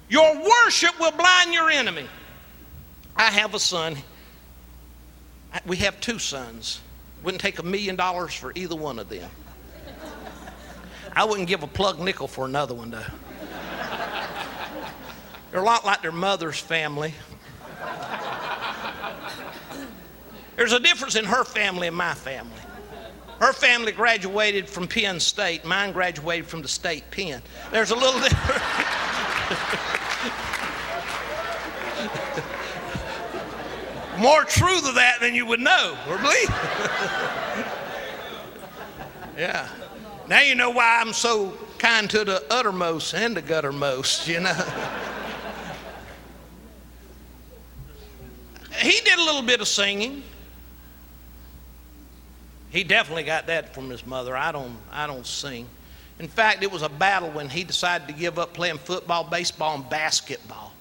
your 0.08 0.36
worship 0.36 0.98
will 1.00 1.12
blind 1.12 1.54
your 1.54 1.70
enemy. 1.70 2.06
I 3.16 3.24
have 3.24 3.54
a 3.54 3.60
son. 3.60 3.98
We 5.66 5.78
have 5.78 6.00
two 6.00 6.20
sons. 6.20 6.82
Wouldn't 7.24 7.42
take 7.42 7.60
a 7.60 7.64
million 7.64 7.96
dollars 7.96 8.34
for 8.34 8.52
either 8.56 8.76
one 8.76 9.00
of 9.00 9.10
them. 9.10 9.30
I 11.14 11.26
wouldn't 11.26 11.48
give 11.48 11.62
a 11.62 11.68
plug 11.68 12.00
nickel 12.00 12.28
for 12.28 12.46
another 12.46 12.74
one, 12.74 12.92
though. 12.92 13.04
They're 15.52 15.60
a 15.60 15.64
lot 15.64 15.86
like 15.86 16.02
their 16.02 16.14
mother's 16.14 16.60
family. 16.60 17.14
There's 20.56 20.72
a 20.72 20.80
difference 20.80 21.16
in 21.16 21.26
her 21.26 21.44
family 21.44 21.88
and 21.88 21.96
my 21.96 22.14
family. 22.14 22.56
Her 23.40 23.52
family 23.52 23.92
graduated 23.92 24.70
from 24.70 24.88
Penn 24.88 25.20
State. 25.20 25.66
Mine 25.66 25.92
graduated 25.92 26.46
from 26.46 26.62
the 26.62 26.68
state 26.68 27.10
Penn. 27.12 27.42
There's 27.72 27.92
a 27.92 27.96
little 27.96 28.20
difference. 28.22 28.62
More 34.22 34.44
truth 34.44 34.88
of 34.88 34.96
that 34.96 35.20
than 35.20 35.34
you 35.34 35.48
would 35.48 35.60
know 35.60 35.98
or 36.08 36.18
believe. 36.20 36.48
yeah. 39.36 39.68
Now 40.28 40.42
you 40.42 40.54
know 40.54 40.70
why 40.70 41.02
I'm 41.02 41.12
so 41.12 41.58
kind 41.80 42.08
to 42.12 42.24
the 42.24 42.46
uttermost 42.54 43.16
and 43.16 43.36
the 43.36 43.42
guttermost, 43.42 44.28
you 44.28 44.42
know. 44.42 44.54
he 48.78 48.92
did 48.92 49.18
a 49.18 49.24
little 49.24 49.42
bit 49.42 49.60
of 49.60 49.68
singing. 49.68 50.22
He 52.70 52.84
definitely 52.84 53.24
got 53.24 53.48
that 53.48 53.74
from 53.74 53.90
his 53.90 54.06
mother. 54.06 54.38
I 54.38 54.52
don't, 54.52 54.78
I 54.92 55.08
don't 55.08 55.26
sing. 55.26 55.68
In 56.20 56.28
fact, 56.28 56.62
it 56.62 56.72
was 56.72 56.84
a 56.84 56.90
battle 56.90 57.32
when 57.32 57.50
he 57.50 57.64
decided 57.64 58.08
to 58.08 58.14
give 58.14 58.38
up 58.38 58.54
playing 58.54 58.78
football, 58.78 59.24
baseball, 59.24 59.78
and 59.78 59.90
basketball. 59.90 60.74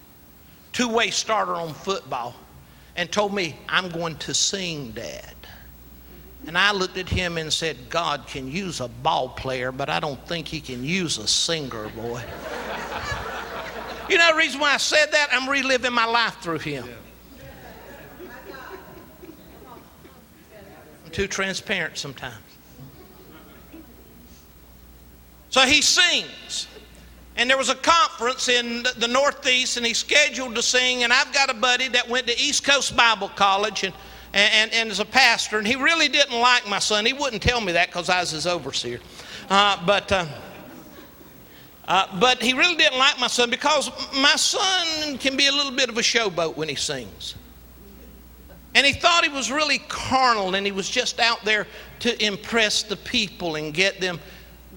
Two 0.73 0.89
way 0.89 1.09
starter 1.09 1.55
on 1.55 1.73
football 1.73 2.35
and 2.95 3.11
told 3.11 3.33
me, 3.33 3.55
I'm 3.69 3.89
going 3.89 4.15
to 4.17 4.33
sing, 4.33 4.91
Dad. 4.91 5.35
And 6.47 6.57
I 6.57 6.71
looked 6.71 6.97
at 6.97 7.07
him 7.07 7.37
and 7.37 7.53
said, 7.53 7.77
God 7.89 8.25
can 8.27 8.51
use 8.51 8.81
a 8.81 8.87
ball 8.87 9.29
player, 9.29 9.71
but 9.71 9.89
I 9.89 9.99
don't 9.99 10.19
think 10.27 10.47
he 10.47 10.59
can 10.59 10.83
use 10.83 11.17
a 11.17 11.27
singer, 11.27 11.87
boy. 11.89 12.23
you 14.09 14.17
know 14.17 14.31
the 14.31 14.37
reason 14.37 14.59
why 14.59 14.73
I 14.73 14.77
said 14.77 15.11
that? 15.11 15.29
I'm 15.31 15.47
reliving 15.47 15.93
my 15.93 16.05
life 16.05 16.37
through 16.41 16.59
him. 16.59 16.89
I'm 21.05 21.11
too 21.11 21.27
transparent 21.27 21.97
sometimes. 21.97 22.35
So 25.49 25.61
he 25.61 25.81
sings. 25.81 26.67
And 27.37 27.49
there 27.49 27.57
was 27.57 27.69
a 27.69 27.75
conference 27.75 28.49
in 28.49 28.83
the 28.97 29.07
Northeast, 29.07 29.77
and 29.77 29.85
he's 29.85 29.99
scheduled 29.99 30.55
to 30.55 30.61
sing. 30.61 31.03
And 31.03 31.13
I've 31.13 31.33
got 31.33 31.49
a 31.49 31.53
buddy 31.53 31.87
that 31.89 32.07
went 32.09 32.27
to 32.27 32.37
East 32.39 32.63
Coast 32.63 32.95
Bible 32.95 33.29
College 33.29 33.83
and, 33.83 33.93
and, 34.33 34.71
and 34.73 34.89
is 34.89 34.99
a 34.99 35.05
pastor, 35.05 35.57
and 35.57 35.67
he 35.67 35.75
really 35.75 36.07
didn't 36.07 36.39
like 36.39 36.67
my 36.67 36.79
son. 36.79 37.05
He 37.05 37.13
wouldn't 37.13 37.41
tell 37.41 37.61
me 37.61 37.71
that 37.73 37.87
because 37.87 38.09
I 38.09 38.19
was 38.19 38.31
his 38.31 38.47
overseer. 38.47 38.99
Uh, 39.49 39.77
but, 39.85 40.11
uh, 40.11 40.25
uh, 41.87 42.19
but 42.19 42.41
he 42.41 42.53
really 42.53 42.75
didn't 42.75 42.97
like 42.97 43.19
my 43.19 43.27
son 43.27 43.49
because 43.49 43.89
my 44.15 44.35
son 44.35 45.17
can 45.17 45.35
be 45.35 45.47
a 45.47 45.51
little 45.51 45.71
bit 45.71 45.89
of 45.89 45.97
a 45.97 46.01
showboat 46.01 46.55
when 46.55 46.69
he 46.69 46.75
sings. 46.75 47.35
And 48.73 48.85
he 48.85 48.93
thought 48.93 49.23
he 49.23 49.29
was 49.29 49.51
really 49.51 49.79
carnal 49.89 50.55
and 50.55 50.65
he 50.65 50.71
was 50.71 50.89
just 50.89 51.19
out 51.19 51.43
there 51.43 51.67
to 51.99 52.25
impress 52.25 52.83
the 52.83 52.95
people 52.95 53.55
and 53.55 53.73
get 53.73 53.99
them, 53.99 54.19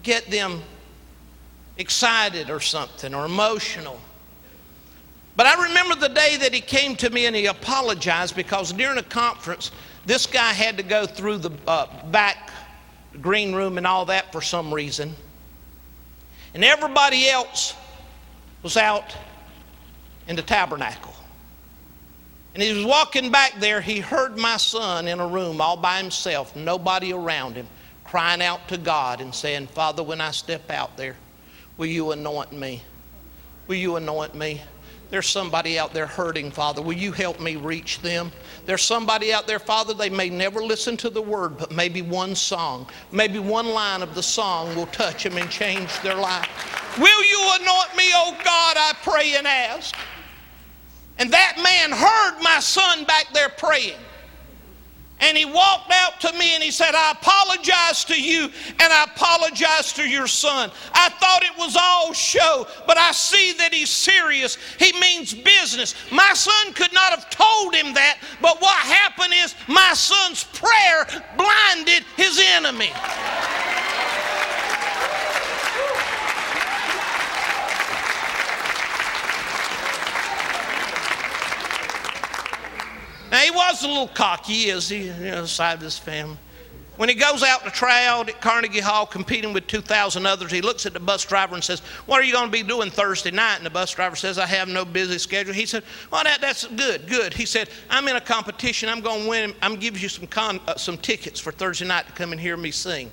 get 0.03 0.29
them 0.31 0.62
excited 1.76 2.50
or 2.50 2.60
something 2.60 3.14
or 3.14 3.24
emotional. 3.24 4.00
But 5.37 5.46
I 5.46 5.64
remember 5.64 5.96
the 5.96 6.08
day 6.08 6.37
that 6.37 6.54
he 6.54 6.60
came 6.60 6.94
to 6.96 7.10
me 7.10 7.26
and 7.26 7.34
he 7.34 7.46
apologized 7.46 8.37
because 8.37 8.72
during 8.72 8.98
a 8.98 9.02
conference, 9.02 9.72
this 10.06 10.26
guy 10.26 10.52
had 10.52 10.76
to 10.76 10.82
go 10.82 11.06
through 11.06 11.38
the 11.38 11.50
uh, 11.66 11.87
back 12.10 12.50
green 13.20 13.54
room 13.54 13.78
and 13.78 13.87
all 13.87 14.04
that 14.06 14.30
for 14.32 14.40
some 14.40 14.72
reason. 14.72 15.14
And 16.54 16.64
everybody 16.64 17.28
else 17.28 17.74
was 18.62 18.76
out 18.76 19.14
in 20.28 20.37
the 20.37 20.42
tabernacle. 20.42 21.14
And 22.54 22.62
he 22.62 22.72
was 22.72 22.84
walking 22.84 23.32
back 23.32 23.58
there. 23.58 23.80
He 23.80 23.98
heard 23.98 24.38
my 24.38 24.56
son 24.56 25.08
in 25.08 25.18
a 25.18 25.26
room 25.26 25.60
all 25.60 25.76
by 25.76 25.98
himself, 25.98 26.54
nobody 26.54 27.12
around 27.12 27.56
him, 27.56 27.66
crying 28.04 28.40
out 28.40 28.68
to 28.68 28.78
God 28.78 29.20
and 29.20 29.34
saying, 29.34 29.66
Father, 29.66 30.04
when 30.04 30.20
I 30.20 30.30
step 30.30 30.70
out 30.70 30.96
there, 30.96 31.16
will 31.76 31.87
you 31.87 32.12
anoint 32.12 32.52
me? 32.52 32.82
Will 33.66 33.76
you 33.76 33.96
anoint 33.96 34.34
me? 34.34 34.60
There's 35.10 35.28
somebody 35.28 35.78
out 35.78 35.94
there 35.94 36.06
hurting, 36.06 36.50
Father. 36.50 36.82
Will 36.82 36.94
you 36.94 37.12
help 37.12 37.38
me 37.38 37.56
reach 37.56 38.00
them? 38.00 38.32
There's 38.66 38.82
somebody 38.82 39.32
out 39.32 39.46
there, 39.46 39.58
Father, 39.58 39.94
they 39.94 40.10
may 40.10 40.28
never 40.28 40.60
listen 40.60 40.96
to 40.98 41.10
the 41.10 41.22
word, 41.22 41.56
but 41.56 41.70
maybe 41.70 42.02
one 42.02 42.34
song, 42.34 42.88
maybe 43.12 43.38
one 43.38 43.68
line 43.68 44.02
of 44.02 44.14
the 44.14 44.22
song 44.22 44.74
will 44.74 44.87
touch 44.87 45.22
them 45.22 45.37
and 45.37 45.48
change 45.50 45.96
their 46.00 46.16
life. 46.16 46.98
Will 46.98 47.22
you 47.24 47.40
anoint 47.60 47.96
me, 47.96 48.10
oh 48.14 48.37
God? 48.44 48.76
I 48.76 48.92
pray 49.02 49.34
and 49.37 49.46
ask. 49.46 49.94
And 51.18 51.30
that 51.32 51.56
man 51.62 51.92
heard 51.96 52.42
my 52.42 52.58
son 52.60 53.04
back 53.04 53.26
there 53.32 53.50
praying. 53.50 53.98
And 55.24 55.38
he 55.38 55.46
walked 55.46 55.90
out 55.90 56.20
to 56.20 56.32
me 56.34 56.54
and 56.54 56.62
he 56.62 56.70
said, 56.70 56.94
I 56.94 57.12
apologize 57.12 58.04
to 58.04 58.20
you 58.20 58.50
and 58.78 58.92
I 58.92 59.04
apologize 59.04 59.90
to 59.94 60.06
your 60.06 60.26
son. 60.26 60.70
I 60.92 61.08
thought 61.08 61.42
it 61.42 61.56
was 61.56 61.78
all 61.80 62.12
show, 62.12 62.66
but 62.87 62.98
I 62.98 63.10
see 63.12 63.54
that 63.54 63.72
he's 63.72 63.88
serious. 63.88 64.58
He 64.78 64.92
means 65.00 65.32
business. 65.32 65.94
My 66.12 66.34
son 66.34 66.74
could 66.74 66.92
not 66.92 67.10
have 67.10 67.30
told 67.30 67.74
him 67.74 67.94
that, 67.94 68.18
but 68.42 68.60
what 68.60 68.76
happened 68.76 69.32
is 69.34 69.54
my 69.66 69.94
son's 69.94 70.44
prayer 70.44 71.06
blinded 71.38 72.04
his 72.18 72.38
enemy. 72.56 72.92
Now, 83.35 83.40
he 83.40 83.51
was 83.51 83.83
a 83.83 83.88
little 83.88 84.07
cocky, 84.07 84.68
is, 84.68 84.88
he, 84.88 85.09
you 85.09 85.12
know, 85.12 85.44
side 85.44 85.75
of 85.75 85.81
his 85.81 85.99
family. 85.99 86.37
When 86.99 87.09
he 87.09 87.16
goes 87.16 87.42
out 87.42 87.64
to 87.64 87.85
out 87.85 88.29
at 88.29 88.40
Carnegie 88.40 88.79
Hall 88.79 89.07
competing 89.07 89.53
with 89.53 89.66
2,000 89.66 90.25
others, 90.25 90.53
he 90.53 90.61
looks 90.61 90.87
at 90.87 90.92
the 90.92 91.01
bus 91.01 91.25
driver 91.25 91.57
and 91.57 91.64
says, 91.64 91.81
What 92.07 92.20
are 92.20 92.23
you 92.23 92.33
going 92.33 92.44
to 92.44 92.53
be 92.53 92.62
doing 92.62 92.92
Thursday 92.92 93.33
night? 93.33 93.57
And 93.57 93.66
the 93.66 93.70
bus 93.70 93.90
driver 93.90 94.14
says, 94.14 94.38
I 94.38 94.47
have 94.47 94.68
no 94.68 94.85
busy 94.85 95.18
schedule. 95.18 95.53
He 95.53 95.66
said, 95.66 95.83
Well, 96.12 96.23
that, 96.23 96.40
that's 96.40 96.64
good, 96.64 97.09
good. 97.09 97.35
He 97.35 97.44
said, 97.44 97.70
I'm 97.90 98.07
in 98.07 98.14
a 98.14 98.20
competition. 98.20 98.88
I'm 98.88 99.01
going 99.01 99.25
to 99.25 99.29
win. 99.29 99.55
I'm 99.61 99.75
give 99.81 99.99
you 99.99 100.09
some, 100.09 100.29
con, 100.29 100.61
uh, 100.68 100.77
some 100.77 100.97
tickets 100.97 101.40
for 101.40 101.51
Thursday 101.51 101.88
night 101.88 102.07
to 102.07 102.12
come 102.12 102.31
and 102.31 102.40
hear 102.40 102.57
me 102.57 102.70
sing. 102.70 103.11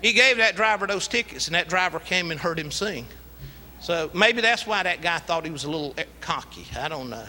He 0.00 0.14
gave 0.14 0.38
that 0.38 0.56
driver 0.56 0.86
those 0.86 1.06
tickets, 1.06 1.48
and 1.48 1.54
that 1.54 1.68
driver 1.68 1.98
came 1.98 2.30
and 2.30 2.40
heard 2.40 2.58
him 2.58 2.70
sing. 2.70 3.04
So 3.78 4.10
maybe 4.14 4.40
that's 4.40 4.66
why 4.66 4.82
that 4.84 5.02
guy 5.02 5.18
thought 5.18 5.44
he 5.44 5.50
was 5.50 5.64
a 5.64 5.70
little 5.70 5.94
cocky. 6.22 6.64
I 6.74 6.88
don't 6.88 7.10
know. 7.10 7.26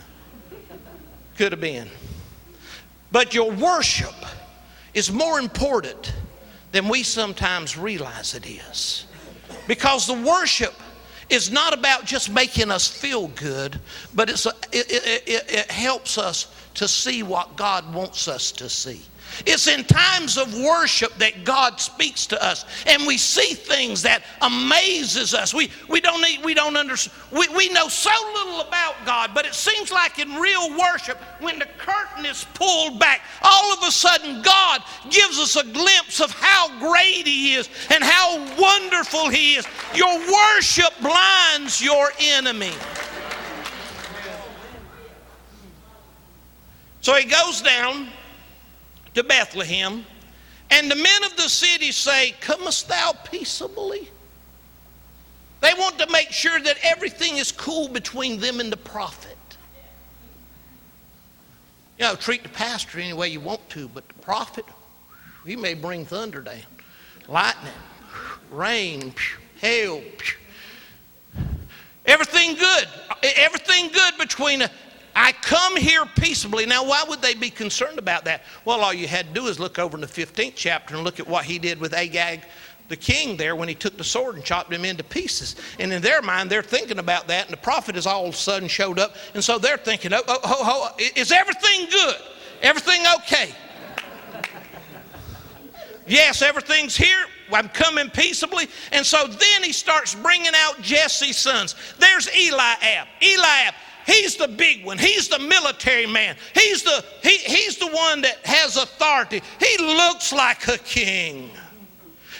Could 1.40 1.54
have 1.54 1.62
been. 1.62 1.88
But 3.14 3.34
your 3.34 3.50
worship 3.50 4.14
is 4.94 5.10
more 5.10 5.40
important 5.40 6.14
than 6.74 6.90
we 6.90 7.02
sometimes 7.02 7.78
realize 7.78 8.36
it 8.36 8.46
is. 8.46 9.06
Because 9.66 10.06
the 10.06 10.16
worship 10.16 10.74
is 11.30 11.50
not 11.50 11.74
about 11.74 12.04
just 12.04 12.30
making 12.30 12.72
us 12.72 12.90
feel 12.90 13.30
good, 13.30 13.80
but 14.14 14.30
it's 14.30 14.48
a, 14.48 14.50
it, 14.74 14.92
it, 14.92 15.24
it, 15.28 15.46
it 15.50 15.72
helps 15.72 16.18
us 16.18 16.54
to 16.74 16.90
see 16.90 17.24
what 17.24 17.56
God 17.56 17.94
wants 17.94 18.28
us 18.28 18.52
to 18.52 18.68
see. 18.68 19.00
It's 19.46 19.68
in 19.68 19.84
times 19.84 20.38
of 20.38 20.54
worship 20.54 21.14
that 21.18 21.44
God 21.44 21.80
speaks 21.80 22.26
to 22.28 22.44
us 22.44 22.66
and 22.86 23.06
we 23.06 23.18
see 23.18 23.54
things 23.54 24.02
that 24.04 24.24
amazes 24.42 25.34
us. 25.34 25.54
We, 25.54 25.72
we 25.88 26.02
don't 26.02 26.22
need, 26.22 26.44
we 26.44 26.54
don't 26.54 26.78
understand, 26.78 27.18
we, 27.32 27.48
we 27.56 27.70
know 27.70 27.88
so 27.88 28.12
little 28.34 28.62
about 28.62 28.96
God, 29.06 29.32
but 29.34 29.46
it 29.46 29.54
seems 29.54 29.92
like 29.92 30.20
in 30.20 30.36
real 30.36 30.78
worship, 30.78 31.18
when 31.40 31.60
the 31.60 31.68
curtain 31.78 32.26
is 32.26 32.46
pulled 32.54 33.00
back, 33.00 33.22
all 33.42 33.74
of 33.74 33.84
a 33.84 33.92
sudden 33.92 34.42
God 34.42 34.82
gives 35.10 35.40
us 35.40 35.56
a 35.56 35.64
glimpse 35.64 36.22
of 36.22 36.32
how 36.32 36.80
great 36.80 37.26
He 37.26 37.56
is 37.56 37.70
and 37.90 38.04
how 38.04 38.38
wonderful 38.60 39.30
He 39.30 39.56
is. 39.56 39.66
Your 39.96 40.20
worship 40.20 40.94
blinds 41.02 41.82
your 41.82 42.12
enemy. 42.20 42.72
So 47.02 47.16
he 47.16 47.26
goes 47.26 47.62
down 47.62 48.10
to 49.14 49.24
Bethlehem. 49.24 50.06
And 50.72 50.90
the 50.90 50.96
men 50.96 51.24
of 51.26 51.36
the 51.36 51.50
city 51.50 51.92
say, 51.92 52.36
Comest 52.42 52.88
thou 52.88 53.14
peaceably? 53.24 54.10
They 55.62 55.74
want 55.74 56.00
to 56.00 56.10
make 56.10 56.32
sure 56.32 56.60
that 56.60 56.78
everything 56.84 57.38
is 57.38 57.52
cool 57.52 57.90
between 57.90 58.40
them 58.40 58.60
and 58.60 58.72
the 58.72 58.78
prophet. 58.78 59.36
You 61.98 62.06
know, 62.06 62.16
treat 62.16 62.44
the 62.44 62.50
pastor 62.50 63.00
any 63.00 63.12
way 63.12 63.28
you 63.28 63.42
want 63.42 63.68
to, 63.72 63.90
but 63.90 64.08
the 64.08 64.14
prophet, 64.16 64.64
he 65.46 65.58
may 65.58 65.74
bring 65.74 66.06
thunder 66.06 66.42
down, 66.42 66.62
lightning, 67.28 67.74
rain, 68.52 69.14
hail. 69.60 70.02
Everything 72.06 72.56
good. 72.56 72.88
Everything 73.22 73.92
good 73.92 74.18
between 74.18 74.64
I 75.22 75.34
come 75.34 75.76
here 75.76 76.06
peaceably. 76.06 76.66
Now, 76.66 76.86
why 76.86 77.04
would 77.06 77.22
they 77.22 77.34
be 77.34 77.50
concerned 77.50 78.00
about 78.00 78.24
that? 78.24 78.44
Well, 78.64 78.80
all 78.80 78.94
you 78.94 79.06
had 79.06 79.28
to 79.28 79.34
do 79.34 79.48
is 79.48 79.60
look 79.60 79.78
over 79.78 79.98
in 79.98 80.02
the 80.02 80.08
15th 80.08 80.54
chapter 80.56 80.96
and 80.96 81.04
look 81.04 81.20
at 81.20 81.28
what 81.28 81.44
he 81.44 81.60
did 81.60 81.78
with 81.78 81.94
Agag, 81.94 82.44
the 82.88 82.96
king, 82.96 83.36
there 83.36 83.58
when 83.58 83.68
he 83.68 83.76
took 83.76 83.98
the 83.98 84.04
sword 84.04 84.36
and 84.36 84.46
chopped 84.46 84.72
him 84.72 84.86
into 84.86 85.04
pieces. 85.04 85.58
And 85.78 85.92
in 85.92 86.02
their 86.02 86.22
mind, 86.22 86.50
they're 86.50 86.64
thinking 86.64 87.00
about 87.00 87.28
that, 87.28 87.48
and 87.48 87.54
the 87.54 87.58
prophet 87.58 87.96
has 87.96 88.08
all 88.08 88.28
of 88.28 88.34
a 88.34 88.38
sudden 88.38 88.70
showed 88.70 88.98
up. 88.98 89.18
And 89.34 89.44
so 89.44 89.60
they're 89.60 89.76
thinking, 89.76 90.14
oh, 90.14 90.24
oh, 90.26 90.40
oh, 90.42 90.90
oh 90.98 91.10
is 91.18 91.34
everything 91.34 91.88
good? 91.92 92.16
Everything 92.62 93.04
okay? 93.18 93.52
yes, 96.08 96.42
everything's 96.42 96.96
here. 96.96 97.26
I'm 97.52 97.68
coming 97.68 98.10
peaceably. 98.10 98.70
And 98.94 99.06
so 99.06 99.28
then 99.28 99.64
he 99.64 99.74
starts 99.74 100.16
bringing 100.16 100.54
out 100.56 100.82
Jesse's 100.82 101.36
sons. 101.36 101.76
There's 102.00 102.30
Eliab. 102.30 103.08
Eliab 103.22 103.74
He's 104.06 104.36
the 104.36 104.48
big 104.48 104.86
one. 104.86 104.98
He's 104.98 105.28
the 105.28 105.40
military 105.40 106.08
man. 106.08 106.36
He's 106.54 106.84
the, 106.84 107.04
he, 107.22 107.38
he's 107.38 107.78
the 107.78 107.88
one 107.88 108.22
that 108.22 108.46
has 108.46 108.78
authority. 108.78 109.42
He 109.60 109.78
looks 109.78 110.34
like 110.34 110.68
a 110.68 110.78
king. 110.78 111.52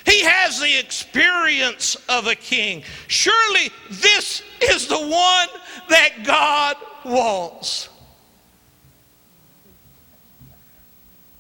He 0.06 0.24
has 0.24 0.60
the 0.60 0.80
experience 0.80 1.96
of 2.08 2.28
a 2.28 2.36
king. 2.36 2.84
Surely 3.08 3.70
this 3.90 4.42
is 4.62 4.88
the 4.88 4.98
one 4.98 5.48
that 5.90 6.24
God 6.24 6.78
wants. 7.06 7.90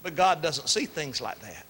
But 0.03 0.15
God 0.15 0.41
doesn't 0.41 0.67
see 0.67 0.85
things 0.85 1.19
like 1.19 1.39
that. 1.39 1.65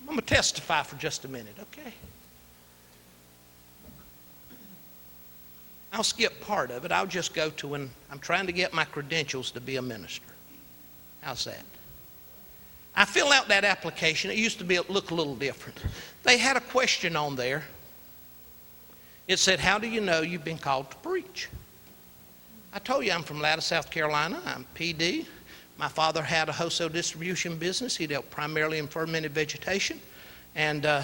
I'm 0.00 0.06
going 0.06 0.18
to 0.18 0.34
testify 0.34 0.82
for 0.82 0.96
just 0.96 1.24
a 1.24 1.28
minute, 1.28 1.56
okay? 1.60 1.94
I'll 5.92 6.02
skip 6.02 6.40
part 6.40 6.70
of 6.70 6.84
it. 6.84 6.92
I'll 6.92 7.06
just 7.06 7.34
go 7.34 7.50
to 7.50 7.68
when 7.68 7.90
I'm 8.10 8.18
trying 8.18 8.46
to 8.46 8.52
get 8.52 8.72
my 8.72 8.84
credentials 8.84 9.50
to 9.52 9.60
be 9.60 9.76
a 9.76 9.82
minister. 9.82 10.24
How's 11.20 11.44
that? 11.44 11.64
I 12.96 13.04
fill 13.04 13.30
out 13.30 13.48
that 13.48 13.64
application. 13.64 14.30
It 14.30 14.38
used 14.38 14.58
to 14.58 14.64
be 14.64 14.78
look 14.80 15.10
a 15.10 15.14
little 15.14 15.36
different. 15.36 15.78
They 16.22 16.38
had 16.38 16.56
a 16.56 16.60
question 16.60 17.16
on 17.16 17.36
there. 17.36 17.64
It 19.28 19.38
said, 19.38 19.60
"How 19.60 19.78
do 19.78 19.86
you 19.86 20.00
know 20.00 20.20
you've 20.20 20.44
been 20.44 20.58
called 20.58 20.90
to 20.90 20.96
preach?" 20.96 21.48
I 22.72 22.78
told 22.78 23.04
you 23.04 23.12
I'm 23.12 23.22
from 23.22 23.40
Latta, 23.40 23.60
South 23.62 23.90
Carolina. 23.90 24.40
I'm 24.46 24.64
Pee 24.74 24.92
Dee. 24.92 25.26
My 25.78 25.88
father 25.88 26.22
had 26.22 26.48
a 26.48 26.52
wholesale 26.52 26.88
distribution 26.88 27.56
business. 27.56 27.96
He 27.96 28.06
dealt 28.06 28.30
primarily 28.30 28.78
in 28.78 28.88
fermented 28.88 29.32
vegetation, 29.32 30.00
and 30.54 30.84
uh, 30.84 31.02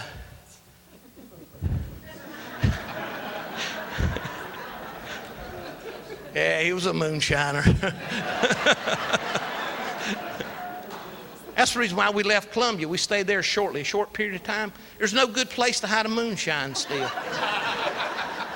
Yeah, 6.38 6.60
he 6.60 6.72
was 6.72 6.86
a 6.86 6.92
moonshiner. 6.92 7.64
That's 11.56 11.74
the 11.74 11.80
reason 11.80 11.96
why 11.96 12.10
we 12.10 12.22
left 12.22 12.52
Columbia. 12.52 12.86
We 12.86 12.96
stayed 12.96 13.26
there 13.26 13.42
shortly, 13.42 13.80
a 13.80 13.84
short 13.84 14.12
period 14.12 14.36
of 14.36 14.44
time. 14.44 14.72
There's 14.98 15.12
no 15.12 15.26
good 15.26 15.50
place 15.50 15.80
to 15.80 15.88
hide 15.88 16.06
a 16.06 16.08
moonshine 16.08 16.76
still. 16.76 17.10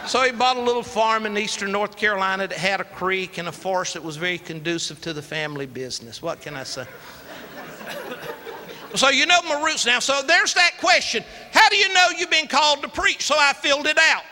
so 0.06 0.22
he 0.22 0.30
bought 0.30 0.58
a 0.58 0.60
little 0.60 0.84
farm 0.84 1.26
in 1.26 1.36
eastern 1.36 1.72
North 1.72 1.96
Carolina 1.96 2.46
that 2.46 2.56
had 2.56 2.80
a 2.80 2.84
creek 2.84 3.38
and 3.38 3.48
a 3.48 3.52
forest 3.52 3.94
that 3.94 4.04
was 4.04 4.16
very 4.16 4.38
conducive 4.38 5.00
to 5.00 5.12
the 5.12 5.22
family 5.22 5.66
business. 5.66 6.22
What 6.22 6.40
can 6.40 6.54
I 6.54 6.62
say? 6.62 6.84
so 8.94 9.08
you 9.08 9.26
know 9.26 9.42
my 9.42 9.60
roots 9.60 9.86
now. 9.86 9.98
So 9.98 10.22
there's 10.24 10.54
that 10.54 10.74
question. 10.78 11.24
How 11.50 11.68
do 11.68 11.74
you 11.74 11.92
know 11.92 12.06
you've 12.16 12.30
been 12.30 12.46
called 12.46 12.82
to 12.82 12.88
preach? 12.88 13.26
So 13.26 13.34
I 13.36 13.52
filled 13.54 13.88
it 13.88 13.98
out. 13.98 14.22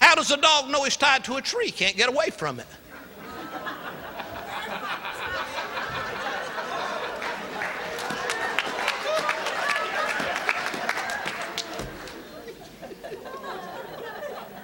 How 0.00 0.14
does 0.14 0.30
a 0.30 0.36
dog 0.36 0.70
know 0.70 0.84
he's 0.84 0.96
tied 0.96 1.24
to 1.24 1.36
a 1.36 1.42
tree? 1.42 1.70
Can't 1.70 1.96
get 1.96 2.08
away 2.08 2.30
from 2.30 2.58
it. 2.58 2.66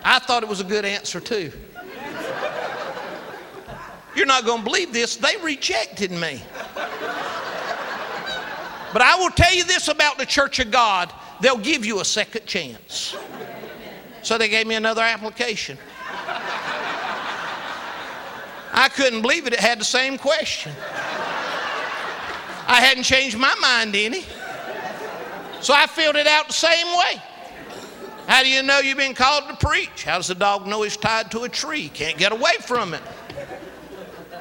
I 0.08 0.20
thought 0.20 0.42
it 0.44 0.48
was 0.48 0.60
a 0.60 0.64
good 0.64 0.84
answer 0.84 1.20
too. 1.20 1.52
You're 4.14 4.26
not 4.26 4.46
going 4.46 4.60
to 4.60 4.64
believe 4.64 4.92
this. 4.92 5.16
They 5.16 5.36
rejected 5.42 6.10
me. 6.10 6.42
But 8.92 9.02
I 9.02 9.16
will 9.16 9.30
tell 9.30 9.54
you 9.54 9.64
this 9.64 9.88
about 9.88 10.16
the 10.16 10.24
church 10.24 10.58
of 10.58 10.70
God 10.70 11.12
they'll 11.40 11.58
give 11.58 11.84
you 11.84 12.00
a 12.00 12.04
second 12.04 12.46
chance. 12.46 13.14
So 14.26 14.36
they 14.36 14.48
gave 14.48 14.66
me 14.66 14.74
another 14.74 15.02
application. 15.02 15.78
I 18.72 18.88
couldn't 18.92 19.22
believe 19.22 19.46
it, 19.46 19.52
it 19.52 19.60
had 19.60 19.80
the 19.80 19.84
same 19.84 20.18
question. 20.18 20.72
I 22.66 22.80
hadn't 22.80 23.04
changed 23.04 23.38
my 23.38 23.54
mind 23.60 23.94
any. 23.94 24.24
So 25.60 25.72
I 25.72 25.86
filled 25.86 26.16
it 26.16 26.26
out 26.26 26.48
the 26.48 26.54
same 26.54 26.88
way. 26.88 27.22
How 28.26 28.42
do 28.42 28.48
you 28.48 28.64
know 28.64 28.80
you've 28.80 28.98
been 28.98 29.14
called 29.14 29.44
to 29.48 29.64
preach? 29.64 30.02
How 30.02 30.16
does 30.16 30.28
a 30.28 30.34
dog 30.34 30.66
know 30.66 30.82
he's 30.82 30.96
tied 30.96 31.30
to 31.30 31.44
a 31.44 31.48
tree? 31.48 31.88
Can't 31.88 32.18
get 32.18 32.32
away 32.32 32.54
from 32.62 32.94
it. 32.94 33.02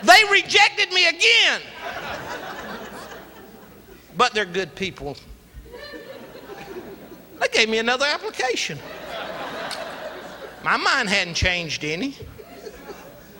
They 0.01 0.23
rejected 0.31 0.91
me 0.93 1.09
again. 1.09 1.61
But 4.17 4.33
they're 4.33 4.45
good 4.45 4.73
people. 4.73 5.15
They 7.39 7.47
gave 7.49 7.69
me 7.69 7.77
another 7.77 8.05
application. 8.07 8.79
My 10.65 10.77
mind 10.77 11.09
hadn't 11.09 11.35
changed 11.35 11.83
any. 11.83 12.17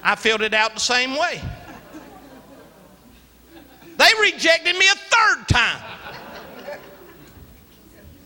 I 0.03 0.13
filled 0.13 0.43
it 0.43 0.53
out 0.53 0.75
the 0.75 0.79
same 0.79 1.17
way. 1.17 1.41
They 3.97 4.09
rejected 4.21 4.77
me 4.77 4.85
a 4.87 4.95
third 4.95 5.47
time. 5.47 5.81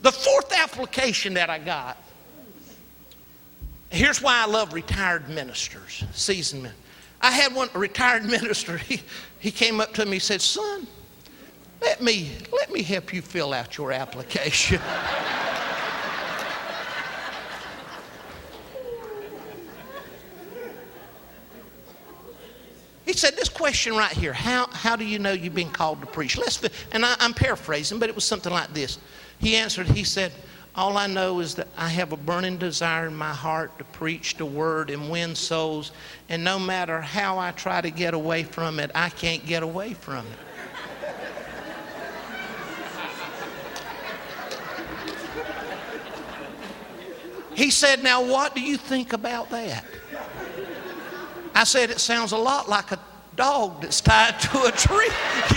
The 0.01 0.11
fourth 0.11 0.51
application 0.53 1.35
that 1.35 1.49
I 1.49 1.59
got. 1.59 1.95
Here's 3.89 4.21
why 4.21 4.43
I 4.43 4.47
love 4.47 4.73
retired 4.73 5.29
ministers, 5.29 6.03
seasoned 6.11 6.63
men. 6.63 6.73
I 7.21 7.31
had 7.31 7.55
one 7.55 7.69
retired 7.73 8.25
minister. 8.29 8.79
He, 8.79 8.99
he 9.39 9.49
came 9.49 9.79
up 9.79 9.93
to 9.93 10.05
me 10.05 10.17
and 10.17 10.21
said, 10.21 10.41
Son, 10.41 10.85
let 11.81 12.01
me, 12.01 12.33
let 12.51 12.69
me 12.69 12.83
help 12.83 13.13
you 13.13 13.21
fill 13.21 13.53
out 13.53 13.77
your 13.77 13.93
application. 13.93 14.81
He 23.09 23.13
said, 23.13 23.35
This 23.35 23.49
question 23.49 23.95
right 23.95 24.11
here 24.11 24.33
how, 24.33 24.67
how 24.67 24.95
do 24.95 25.03
you 25.03 25.17
know 25.17 25.31
you've 25.31 25.55
been 25.55 25.71
called 25.71 25.99
to 26.01 26.05
preach? 26.05 26.37
Let's, 26.37 26.61
and 26.91 27.03
I, 27.03 27.15
I'm 27.19 27.33
paraphrasing, 27.33 27.97
but 27.97 28.07
it 28.07 28.13
was 28.13 28.23
something 28.23 28.53
like 28.53 28.71
this. 28.71 28.99
He 29.39 29.55
answered, 29.55 29.87
He 29.87 30.03
said, 30.03 30.31
All 30.75 30.95
I 30.95 31.07
know 31.07 31.39
is 31.39 31.55
that 31.55 31.69
I 31.75 31.89
have 31.89 32.11
a 32.11 32.17
burning 32.17 32.59
desire 32.59 33.07
in 33.07 33.15
my 33.15 33.33
heart 33.33 33.75
to 33.79 33.83
preach 33.83 34.37
the 34.37 34.45
word 34.45 34.91
and 34.91 35.09
win 35.09 35.33
souls. 35.33 35.91
And 36.29 36.43
no 36.43 36.59
matter 36.59 37.01
how 37.01 37.39
I 37.39 37.49
try 37.49 37.81
to 37.81 37.89
get 37.89 38.13
away 38.13 38.43
from 38.43 38.79
it, 38.79 38.91
I 38.93 39.09
can't 39.09 39.43
get 39.43 39.63
away 39.63 39.95
from 39.95 40.27
it. 40.27 40.37
He 47.55 47.71
said, 47.71 48.03
Now, 48.03 48.23
what 48.23 48.53
do 48.53 48.61
you 48.61 48.77
think 48.77 49.13
about 49.13 49.49
that? 49.49 49.83
I 51.55 51.63
said, 51.63 51.89
It 51.89 51.99
sounds 51.99 52.31
a 52.31 52.37
lot 52.37 52.69
like 52.69 52.91
a 52.91 52.99
dog 53.35 53.81
that's 53.81 54.01
tied 54.01 54.39
to 54.39 54.63
a 54.63 54.71
tree. 54.71 55.09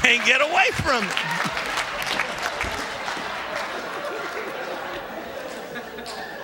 Can't 0.00 0.24
get 0.26 0.40
away 0.40 0.66
from 0.74 1.04
it. 1.04 1.56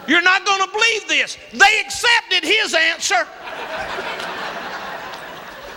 You're 0.09 0.23
not 0.23 0.45
going 0.45 0.61
to 0.61 0.69
believe 0.73 1.09
this. 1.09 1.39
They 1.53 1.81
accepted 1.81 2.43
his 2.43 2.75
answer. 2.75 3.27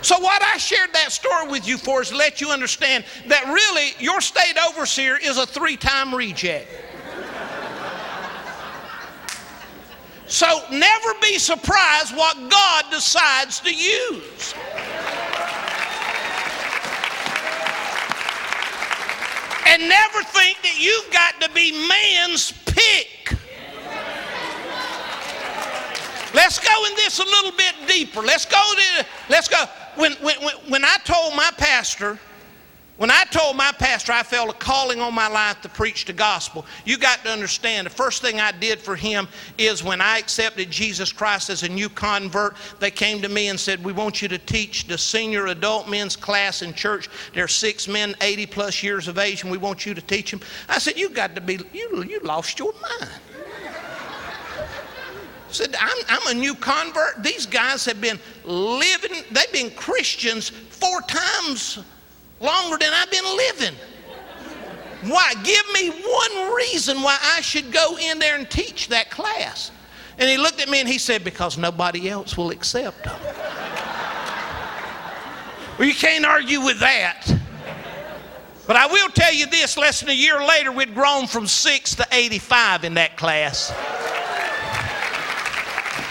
So, 0.02 0.18
what 0.20 0.42
I 0.42 0.56
shared 0.58 0.92
that 0.92 1.10
story 1.10 1.48
with 1.48 1.66
you 1.66 1.78
for 1.78 2.02
is 2.02 2.10
to 2.10 2.16
let 2.16 2.40
you 2.40 2.50
understand 2.50 3.04
that 3.26 3.44
really 3.46 3.92
your 3.98 4.20
state 4.20 4.56
overseer 4.68 5.16
is 5.16 5.38
a 5.38 5.46
three 5.46 5.76
time 5.76 6.14
reject. 6.14 6.68
So 10.28 10.62
never 10.72 11.14
be 11.22 11.38
surprised 11.38 12.16
what 12.16 12.36
God 12.50 12.84
decides 12.90 13.60
to 13.60 13.72
use. 13.72 14.54
And 19.68 19.88
never 19.88 20.22
think 20.22 20.62
that 20.62 20.76
you've 20.78 21.12
got 21.12 21.40
to 21.40 21.50
be 21.52 21.72
man's 21.88 22.52
pick. 22.66 23.36
Let's 26.34 26.58
go 26.58 26.86
in 26.86 26.94
this 26.96 27.18
a 27.18 27.24
little 27.24 27.52
bit 27.52 27.74
deeper. 27.86 28.20
Let's 28.20 28.46
go 28.46 28.62
to, 28.74 29.06
let's 29.28 29.48
go. 29.48 29.64
When, 29.96 30.12
when, 30.14 30.36
when 30.68 30.84
I 30.84 30.96
told 31.04 31.34
my 31.34 31.50
pastor 31.56 32.18
when 32.96 33.10
I 33.10 33.24
told 33.30 33.56
my 33.56 33.72
pastor 33.72 34.12
I 34.12 34.22
felt 34.22 34.48
a 34.48 34.54
calling 34.54 35.00
on 35.00 35.12
my 35.14 35.28
life 35.28 35.60
to 35.62 35.68
preach 35.68 36.06
the 36.06 36.14
gospel, 36.14 36.64
you 36.86 36.96
got 36.96 37.22
to 37.24 37.30
understand 37.30 37.86
the 37.86 37.90
first 37.90 38.22
thing 38.22 38.40
I 38.40 38.52
did 38.52 38.78
for 38.78 38.96
him 38.96 39.28
is 39.58 39.84
when 39.84 40.00
I 40.00 40.18
accepted 40.18 40.70
Jesus 40.70 41.12
Christ 41.12 41.50
as 41.50 41.62
a 41.62 41.68
new 41.68 41.90
convert, 41.90 42.56
they 42.80 42.90
came 42.90 43.20
to 43.20 43.28
me 43.28 43.48
and 43.48 43.60
said, 43.60 43.84
We 43.84 43.92
want 43.92 44.22
you 44.22 44.28
to 44.28 44.38
teach 44.38 44.86
the 44.86 44.96
senior 44.96 45.48
adult 45.48 45.90
men's 45.90 46.16
class 46.16 46.62
in 46.62 46.72
church. 46.72 47.10
There 47.34 47.44
are 47.44 47.48
six 47.48 47.86
men, 47.86 48.14
80 48.22 48.46
plus 48.46 48.82
years 48.82 49.08
of 49.08 49.18
age, 49.18 49.42
and 49.42 49.50
we 49.50 49.58
want 49.58 49.84
you 49.84 49.92
to 49.92 50.00
teach 50.00 50.30
them. 50.30 50.40
I 50.68 50.78
said, 50.78 50.96
You 50.96 51.10
got 51.10 51.34
to 51.34 51.42
be, 51.42 51.58
you, 51.74 52.02
you 52.02 52.20
lost 52.20 52.58
your 52.58 52.72
mind. 52.72 53.10
Said, 55.48 55.76
I'm, 55.78 55.96
I'm 56.08 56.36
a 56.36 56.38
new 56.38 56.54
convert. 56.54 57.22
These 57.22 57.46
guys 57.46 57.84
have 57.84 58.00
been 58.00 58.18
living, 58.44 59.22
they've 59.30 59.52
been 59.52 59.70
Christians 59.70 60.48
four 60.48 61.02
times 61.02 61.78
longer 62.40 62.76
than 62.78 62.92
I've 62.92 63.10
been 63.10 63.24
living. 63.24 63.74
Why? 65.04 65.34
Give 65.44 65.64
me 65.72 65.90
one 65.90 66.54
reason 66.54 67.02
why 67.02 67.18
I 67.36 67.40
should 67.40 67.70
go 67.72 67.96
in 67.98 68.18
there 68.18 68.36
and 68.36 68.50
teach 68.50 68.88
that 68.88 69.10
class. 69.10 69.70
And 70.18 70.28
he 70.28 70.36
looked 70.36 70.60
at 70.60 70.68
me 70.68 70.80
and 70.80 70.88
he 70.88 70.98
said, 70.98 71.22
Because 71.22 71.58
nobody 71.58 72.08
else 72.08 72.36
will 72.36 72.50
accept 72.50 73.04
them. 73.04 73.18
well, 75.78 75.86
you 75.86 75.94
can't 75.94 76.24
argue 76.24 76.60
with 76.60 76.80
that. 76.80 77.30
But 78.66 78.76
I 78.76 78.86
will 78.86 79.08
tell 79.10 79.32
you 79.32 79.46
this 79.46 79.76
less 79.76 80.00
than 80.00 80.08
a 80.08 80.14
year 80.14 80.44
later, 80.44 80.72
we'd 80.72 80.94
grown 80.94 81.28
from 81.28 81.46
six 81.46 81.94
to 81.96 82.06
85 82.10 82.84
in 82.84 82.94
that 82.94 83.16
class. 83.16 83.70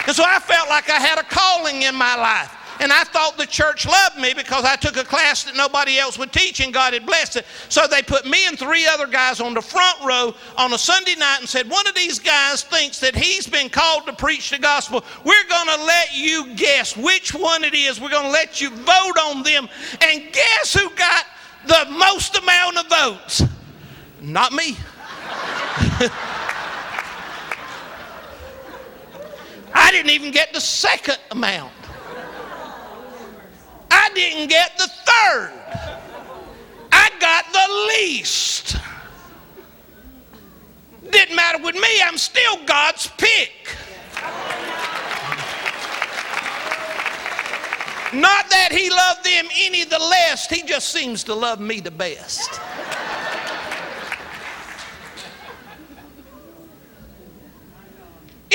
And 0.06 0.14
so 0.14 0.24
I 0.24 0.38
felt 0.38 0.68
like 0.68 0.88
I 0.88 0.98
had 0.98 1.18
a 1.18 1.24
calling 1.24 1.82
in 1.82 1.94
my 1.94 2.16
life. 2.16 2.55
And 2.80 2.92
I 2.92 3.04
thought 3.04 3.38
the 3.38 3.46
church 3.46 3.86
loved 3.86 4.18
me 4.18 4.34
because 4.34 4.64
I 4.64 4.76
took 4.76 4.96
a 4.96 5.04
class 5.04 5.44
that 5.44 5.56
nobody 5.56 5.98
else 5.98 6.18
would 6.18 6.32
teach 6.32 6.60
and 6.60 6.72
God 6.72 6.92
had 6.92 7.06
blessed 7.06 7.36
it. 7.36 7.46
So 7.68 7.86
they 7.86 8.02
put 8.02 8.26
me 8.26 8.46
and 8.46 8.58
three 8.58 8.86
other 8.86 9.06
guys 9.06 9.40
on 9.40 9.54
the 9.54 9.62
front 9.62 9.98
row 10.04 10.34
on 10.56 10.72
a 10.72 10.78
Sunday 10.78 11.14
night 11.14 11.38
and 11.40 11.48
said, 11.48 11.70
One 11.70 11.86
of 11.86 11.94
these 11.94 12.18
guys 12.18 12.62
thinks 12.62 13.00
that 13.00 13.16
he's 13.16 13.46
been 13.46 13.70
called 13.70 14.06
to 14.06 14.12
preach 14.12 14.50
the 14.50 14.58
gospel. 14.58 15.04
We're 15.24 15.48
going 15.48 15.68
to 15.68 15.84
let 15.84 16.14
you 16.14 16.54
guess 16.54 16.96
which 16.96 17.34
one 17.34 17.64
it 17.64 17.74
is. 17.74 18.00
We're 18.00 18.10
going 18.10 18.26
to 18.26 18.30
let 18.30 18.60
you 18.60 18.70
vote 18.70 19.18
on 19.24 19.42
them. 19.42 19.68
And 20.00 20.32
guess 20.32 20.74
who 20.74 20.90
got 20.90 21.24
the 21.66 21.86
most 21.90 22.36
amount 22.36 22.78
of 22.78 22.86
votes? 22.88 23.42
Not 24.20 24.52
me. 24.52 24.76
I 29.74 29.90
didn't 29.90 30.10
even 30.10 30.30
get 30.30 30.52
the 30.52 30.60
second 30.60 31.18
amount. 31.30 31.72
I 33.90 34.10
didn't 34.14 34.48
get 34.48 34.76
the 34.78 34.88
third. 34.88 35.52
I 36.92 37.10
got 37.20 37.44
the 37.52 37.96
least. 37.96 38.76
Didn't 41.10 41.36
matter 41.36 41.62
with 41.62 41.74
me, 41.74 42.02
I'm 42.04 42.18
still 42.18 42.64
God's 42.64 43.06
pick. 43.16 43.76
Not 48.12 48.48
that 48.50 48.68
he 48.70 48.88
loved 48.88 49.24
them 49.24 49.46
any 49.60 49.84
the 49.84 49.98
less, 49.98 50.48
he 50.48 50.62
just 50.62 50.88
seems 50.88 51.24
to 51.24 51.34
love 51.34 51.60
me 51.60 51.80
the 51.80 51.90
best. 51.90 52.60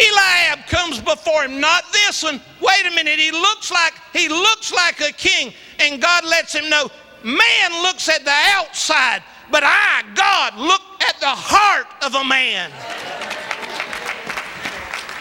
Eliab 0.01 0.65
comes 0.67 0.99
before 0.99 1.43
him, 1.43 1.59
not 1.59 1.83
this 1.91 2.23
one. 2.23 2.41
Wait 2.59 2.85
a 2.87 2.95
minute, 2.95 3.19
he 3.19 3.31
looks 3.31 3.71
like 3.71 3.93
he 4.13 4.27
looks 4.29 4.71
like 4.73 4.99
a 5.01 5.11
king, 5.11 5.53
and 5.79 6.01
God 6.01 6.25
lets 6.25 6.53
him 6.53 6.69
know. 6.69 6.89
Man 7.23 7.83
looks 7.83 8.09
at 8.09 8.25
the 8.25 8.33
outside, 8.55 9.21
but 9.51 9.63
I, 9.63 10.03
God, 10.15 10.57
look 10.57 10.81
at 11.07 11.19
the 11.19 11.27
heart 11.27 11.87
of 12.03 12.15
a 12.15 12.23
man. 12.23 12.71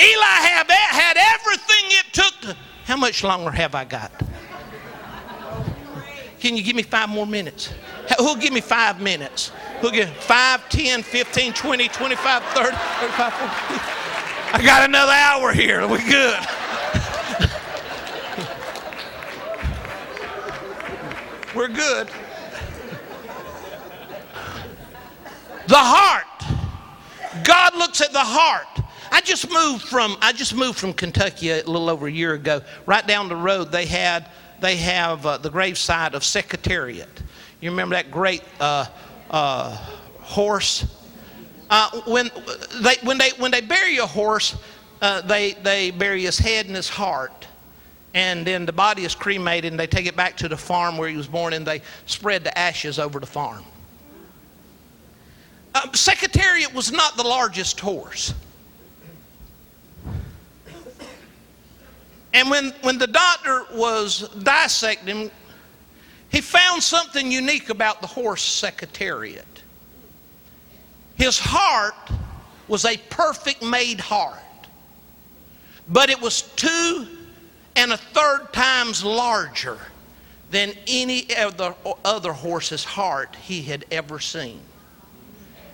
Eliab 0.00 0.70
had 0.70 1.16
everything 1.18 1.84
it 1.90 2.06
took 2.12 2.40
to. 2.40 2.56
How 2.86 2.96
much 2.96 3.22
longer 3.22 3.50
have 3.50 3.74
I 3.74 3.84
got? 3.84 4.10
Can 6.40 6.56
you 6.56 6.62
give 6.62 6.74
me 6.74 6.82
five 6.82 7.10
more 7.10 7.26
minutes? 7.26 7.70
Who'll 8.18 8.34
give 8.34 8.54
me 8.54 8.62
five 8.62 9.00
minutes? 9.00 9.52
Who'll 9.80 9.90
give 9.90 10.08
5, 10.08 10.68
10, 10.68 11.02
15, 11.02 11.52
20, 11.52 11.88
25, 11.88 12.42
30, 12.42 12.76
35, 12.76 13.32
40? 13.32 13.99
I 14.53 14.62
got 14.64 14.88
another 14.88 15.12
hour 15.12 15.53
here. 15.53 15.86
We 15.86 15.98
good. 15.98 16.38
We're 21.55 21.68
good. 21.68 22.09
The 25.68 25.76
heart. 25.76 26.24
God 27.44 27.76
looks 27.76 28.01
at 28.01 28.12
the 28.12 28.18
heart. 28.18 28.66
I 29.12 29.20
just 29.20 29.51
moved 29.51 29.84
from 29.84 30.16
I 30.20 30.32
just 30.32 30.55
moved 30.55 30.78
from 30.78 30.94
Kentucky 30.94 31.51
a 31.51 31.57
little 31.59 31.88
over 31.88 32.09
a 32.09 32.12
year 32.12 32.34
ago. 32.34 32.61
Right 32.86 33.07
down 33.07 33.28
the 33.28 33.36
road, 33.36 33.70
they 33.70 33.86
had 33.86 34.30
they 34.61 34.76
have 34.76 35.24
uh, 35.24 35.38
the 35.38 35.51
gravesite 35.51 36.14
of 36.14 36.24
Secretariat. 36.24 37.22
You 37.61 37.70
remember 37.70 37.94
that 37.94 38.11
great 38.11 38.42
uh, 38.59 38.86
uh, 39.30 39.76
horse? 40.20 40.84
Uh, 41.70 41.90
when 42.06 42.30
they 42.82 42.96
when 43.02 43.16
they 43.16 43.30
when 43.38 43.50
they 43.50 43.60
bury 43.60 43.98
a 43.98 44.06
horse, 44.06 44.56
uh, 45.00 45.20
they 45.22 45.52
they 45.62 45.90
bury 45.90 46.22
his 46.22 46.38
head 46.38 46.66
and 46.66 46.74
his 46.74 46.88
heart, 46.88 47.46
and 48.12 48.46
then 48.46 48.66
the 48.66 48.72
body 48.72 49.04
is 49.04 49.14
cremated, 49.14 49.72
and 49.72 49.78
they 49.78 49.86
take 49.86 50.06
it 50.06 50.16
back 50.16 50.36
to 50.36 50.48
the 50.48 50.56
farm 50.56 50.98
where 50.98 51.08
he 51.08 51.16
was 51.16 51.28
born, 51.28 51.52
and 51.52 51.64
they 51.64 51.80
spread 52.06 52.44
the 52.44 52.56
ashes 52.58 52.98
over 52.98 53.20
the 53.20 53.26
farm. 53.26 53.64
Uh, 55.74 55.92
Secretariat 55.92 56.74
was 56.74 56.90
not 56.90 57.16
the 57.16 57.22
largest 57.22 57.78
horse. 57.78 58.34
And 62.32 62.48
when, 62.48 62.70
when 62.82 62.96
the 62.96 63.08
doctor 63.08 63.66
was 63.74 64.28
dissecting 64.42 65.30
he 66.30 66.40
found 66.40 66.82
something 66.82 67.30
unique 67.30 67.70
about 67.70 68.00
the 68.00 68.06
horse 68.06 68.42
Secretariat. 68.42 69.44
His 71.20 71.38
heart 71.38 72.10
was 72.66 72.86
a 72.86 72.96
perfect 72.96 73.62
made 73.62 74.00
heart, 74.00 74.38
but 75.86 76.08
it 76.08 76.18
was 76.18 76.40
two 76.40 77.06
and 77.76 77.92
a 77.92 77.98
third 77.98 78.54
times 78.54 79.04
larger 79.04 79.76
than 80.50 80.72
any 80.86 81.26
other, 81.36 81.74
other 82.06 82.32
horse's 82.32 82.84
heart 82.84 83.36
he 83.36 83.60
had 83.60 83.84
ever 83.90 84.18
seen. 84.18 84.60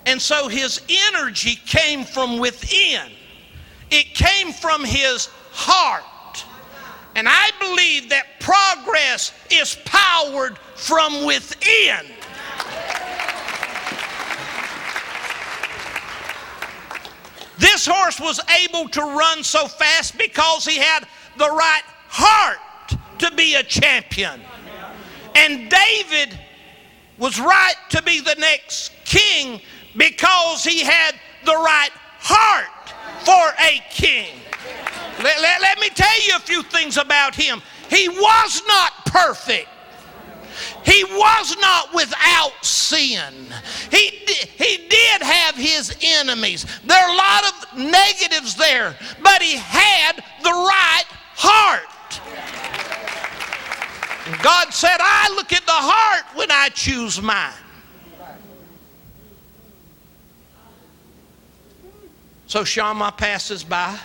And 0.05 0.21
so 0.21 0.49
his 0.49 0.81
energy 1.13 1.61
came 1.65 2.03
from 2.03 2.41
within, 2.41 3.13
it 3.93 4.15
came 4.15 4.53
from 4.53 4.83
his 4.83 5.27
heart. 5.53 6.45
And 7.15 7.29
I 7.31 7.53
believe 7.61 8.09
that 8.09 8.41
progress 8.41 9.33
is 9.53 9.79
powered 9.85 10.59
from 10.75 11.25
within. 11.25 12.16
This 17.67 17.85
horse 17.85 18.21
was 18.21 18.39
able 18.63 18.89
to 18.91 19.01
run 19.01 19.43
so 19.43 19.67
fast 19.67 20.17
because 20.17 20.65
he 20.65 20.77
had 20.79 21.05
the 21.37 21.51
right 21.51 21.83
heart 22.07 22.59
to 23.19 23.31
be 23.33 23.57
a 23.57 23.63
champion. 23.65 24.41
And 25.35 25.69
David 25.69 26.39
was 27.19 27.41
right 27.41 27.75
to 27.91 28.01
be 28.03 28.21
the 28.21 28.37
next 28.39 28.93
king 29.05 29.61
because 29.97 30.63
he 30.63 30.85
had 30.85 31.17
the 31.45 31.55
right 31.55 31.91
heart 32.21 32.95
for 33.25 33.65
a 33.65 33.83
king. 33.91 34.39
Let, 35.21 35.43
let, 35.43 35.61
let, 35.61 35.81
me 35.81 35.89
tell 35.89 36.23
you 36.25 36.37
a 36.37 36.41
few 36.41 36.63
things 36.63 36.97
about 36.97 37.35
him. 37.35 37.61
He 37.91 38.09
was 38.09 38.63
not 38.69 38.93
perfect. 39.07 39.69
He 40.85 41.05
was 41.05 41.57
not 41.59 41.95
without 41.95 42.53
sin. 42.65 43.33
He, 43.91 44.09
he 44.09 44.89
did 44.89 45.23
have 45.23 45.57
his 45.57 45.97
enemies. 46.03 46.67
There 46.85 46.99
are 46.99 47.11
a 47.11 47.17
lot 47.17 47.45
of 47.45 47.79
negatives 47.79 48.55
there, 48.55 48.97
but 49.23 49.43
he 49.43 49.57
had 49.57 50.17
the 50.43 50.51
right 50.51 51.05
heart. 51.35 51.83
God 54.43 54.73
said, 54.73 54.97
I 54.99 55.33
look 55.37 55.53
at 55.53 55.65
the 55.65 55.73
heart 55.73 56.25
when 56.37 56.51
I 56.51 56.69
choose 56.71 57.21
mine. 57.23 57.53
So 62.47 62.65
Shammah 62.65 63.13
passes 63.13 63.65
by. 63.65 63.99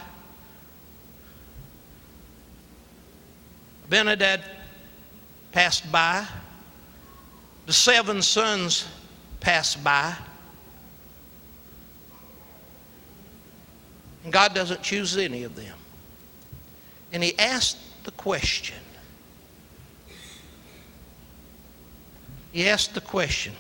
Benhadad 3.90 4.42
passed 5.52 5.92
by. 5.92 6.26
The 7.72 7.76
seven 7.76 8.22
sons 8.22 8.86
passed 9.40 9.82
by. 9.82 10.14
And 14.26 14.34
God 14.34 14.54
doesn't 14.54 14.84
choose 14.84 15.16
any 15.16 15.44
of 15.44 15.56
them. 15.56 15.78
And 17.14 17.24
he 17.24 17.40
asked 17.40 17.78
the 18.04 18.12
question. 18.12 18.76
He 22.52 22.68
asked 22.68 22.94
the 22.94 23.00
question. 23.00 23.54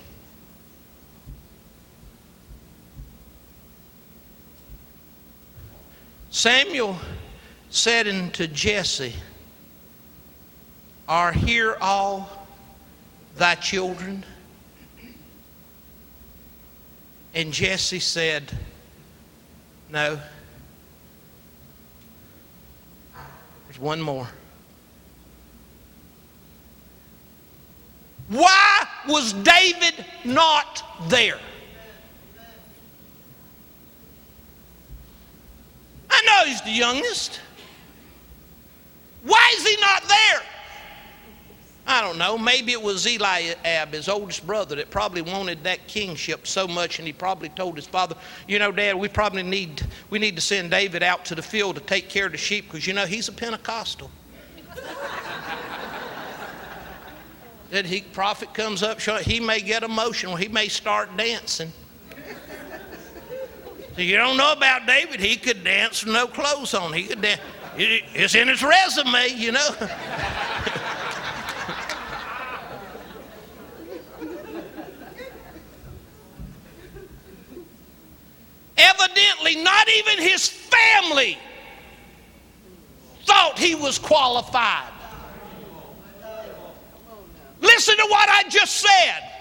Samuel 6.32 6.99
said 7.70 8.09
unto 8.09 8.47
Jesse, 8.47 9.16
Are 11.07 11.32
here 11.32 11.78
all 11.80 12.40
thy 13.36 13.55
children? 13.55 14.25
And 17.34 17.53
Jesse 17.53 17.99
said, 17.99 18.51
No. 19.89 20.19
There's 23.67 23.79
one 23.79 24.01
more. 24.01 24.27
Why 28.27 28.88
was 29.07 29.34
David 29.34 30.05
not 30.23 30.84
there? 31.09 31.39
I 36.09 36.21
know 36.25 36.49
he's 36.49 36.61
the 36.61 36.71
youngest. 36.71 37.39
Why 39.23 39.53
is 39.57 39.67
he 39.67 39.75
not 39.82 40.03
there? 40.07 40.41
I 41.91 41.99
don't 41.99 42.17
know. 42.17 42.37
Maybe 42.37 42.71
it 42.71 42.81
was 42.81 43.05
Eliab, 43.05 43.93
his 43.93 44.07
oldest 44.07 44.47
brother, 44.47 44.77
that 44.77 44.89
probably 44.89 45.21
wanted 45.21 45.61
that 45.65 45.85
kingship 45.87 46.47
so 46.47 46.65
much, 46.65 46.99
and 46.99 47.05
he 47.07 47.11
probably 47.11 47.49
told 47.49 47.75
his 47.75 47.85
father, 47.85 48.15
"You 48.47 48.59
know, 48.59 48.71
Dad, 48.71 48.95
we 48.95 49.09
probably 49.09 49.43
need 49.43 49.85
we 50.09 50.17
need 50.17 50.37
to 50.37 50.41
send 50.41 50.71
David 50.71 51.03
out 51.03 51.25
to 51.25 51.35
the 51.35 51.41
field 51.41 51.75
to 51.75 51.81
take 51.81 52.07
care 52.07 52.27
of 52.27 52.31
the 52.31 52.37
sheep 52.37 52.71
because 52.71 52.87
you 52.87 52.93
know 52.93 53.05
he's 53.05 53.27
a 53.27 53.33
Pentecostal." 53.33 54.09
that 57.71 57.85
he 57.85 58.01
prophet 58.01 58.53
comes 58.53 58.83
up, 58.83 59.01
he 59.01 59.41
may 59.41 59.59
get 59.59 59.83
emotional, 59.83 60.37
he 60.37 60.47
may 60.47 60.69
start 60.69 61.15
dancing. 61.17 61.73
So 63.93 64.01
you 64.01 64.15
don't 64.15 64.37
know 64.37 64.53
about 64.53 64.87
David. 64.87 65.19
He 65.19 65.35
could 65.35 65.65
dance 65.65 66.05
with 66.05 66.13
no 66.13 66.25
clothes 66.25 66.73
on. 66.73 66.93
He 66.93 67.03
could 67.03 67.21
dance. 67.21 67.41
It's 67.75 68.35
in 68.35 68.47
his 68.47 68.63
resume, 68.63 69.27
you 69.35 69.51
know. 69.51 69.69
Evidently, 78.82 79.57
not 79.63 79.88
even 79.89 80.17
his 80.17 80.47
family 80.49 81.38
thought 83.25 83.59
he 83.59 83.75
was 83.75 83.99
qualified. 83.99 84.91
Listen 87.61 87.95
to 87.95 88.05
what 88.09 88.27
I 88.27 88.49
just 88.49 88.77
said. 88.77 89.32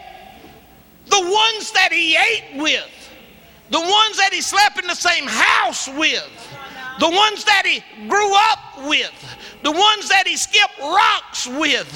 The 1.07 1.20
ones 1.20 1.72
that 1.72 1.88
he 1.91 2.16
ate 2.16 2.61
with, 2.62 3.11
the 3.70 3.80
ones 3.80 4.16
that 4.18 4.30
he 4.32 4.43
slept 4.43 4.78
in 4.78 4.86
the 4.86 4.95
same 4.95 5.26
house 5.26 5.88
with, 5.88 6.39
the 7.01 7.09
ones 7.09 7.44
that 7.44 7.64
he 7.64 7.82
grew 8.09 8.30
up 8.53 8.86
with, 8.86 9.11
the 9.62 9.72
ones 9.72 10.09
that 10.11 10.24
he 10.26 10.36
skipped 10.36 10.78
rocks 10.78 11.46
with. 11.46 11.88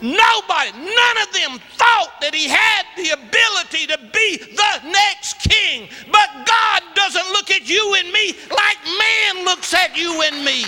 Nobody, 0.00 0.72
none 0.72 1.16
of 1.20 1.32
them 1.34 1.60
thought 1.76 2.14
that 2.22 2.32
he 2.32 2.48
had 2.48 2.86
the 2.96 3.10
ability 3.10 3.86
to 3.88 3.98
be 4.10 4.38
the 4.38 4.88
next 4.88 5.40
king. 5.40 5.88
But 6.10 6.46
God 6.46 6.82
doesn't 6.94 7.28
look 7.32 7.50
at 7.50 7.68
you 7.68 7.94
and 7.98 8.10
me 8.10 8.32
like 8.48 8.78
man 8.86 9.44
looks 9.44 9.74
at 9.74 9.96
you 9.96 10.22
and 10.22 10.42
me. 10.44 10.64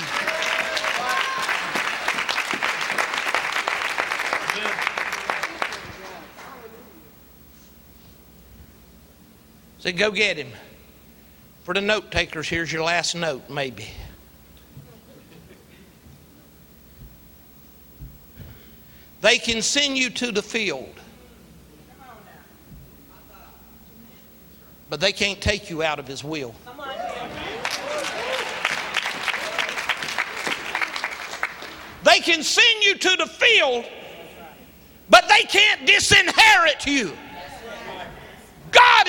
Say, 9.79 9.93
go 9.93 10.11
get 10.11 10.37
him. 10.37 10.53
For 11.71 11.75
the 11.75 11.81
note 11.81 12.11
takers, 12.11 12.49
here's 12.49 12.73
your 12.73 12.83
last 12.83 13.15
note, 13.15 13.49
maybe. 13.49 13.87
They 19.21 19.39
can 19.39 19.63
send 19.63 19.97
you 19.97 20.11
to 20.11 20.33
the 20.33 20.43
field, 20.43 20.93
but 24.89 24.99
they 24.99 25.13
can't 25.13 25.41
take 25.41 25.71
you 25.71 25.85
out 25.85 26.01
of 26.01 26.09
His 26.09 26.25
will. 26.25 26.57
They 32.03 32.19
can 32.19 32.43
send 32.43 32.83
you 32.83 32.97
to 32.97 33.17
the 33.17 33.27
field, 33.27 33.85
but 35.09 35.29
they 35.29 35.43
can't 35.43 35.87
disinherit 35.87 36.85
you. 36.85 37.13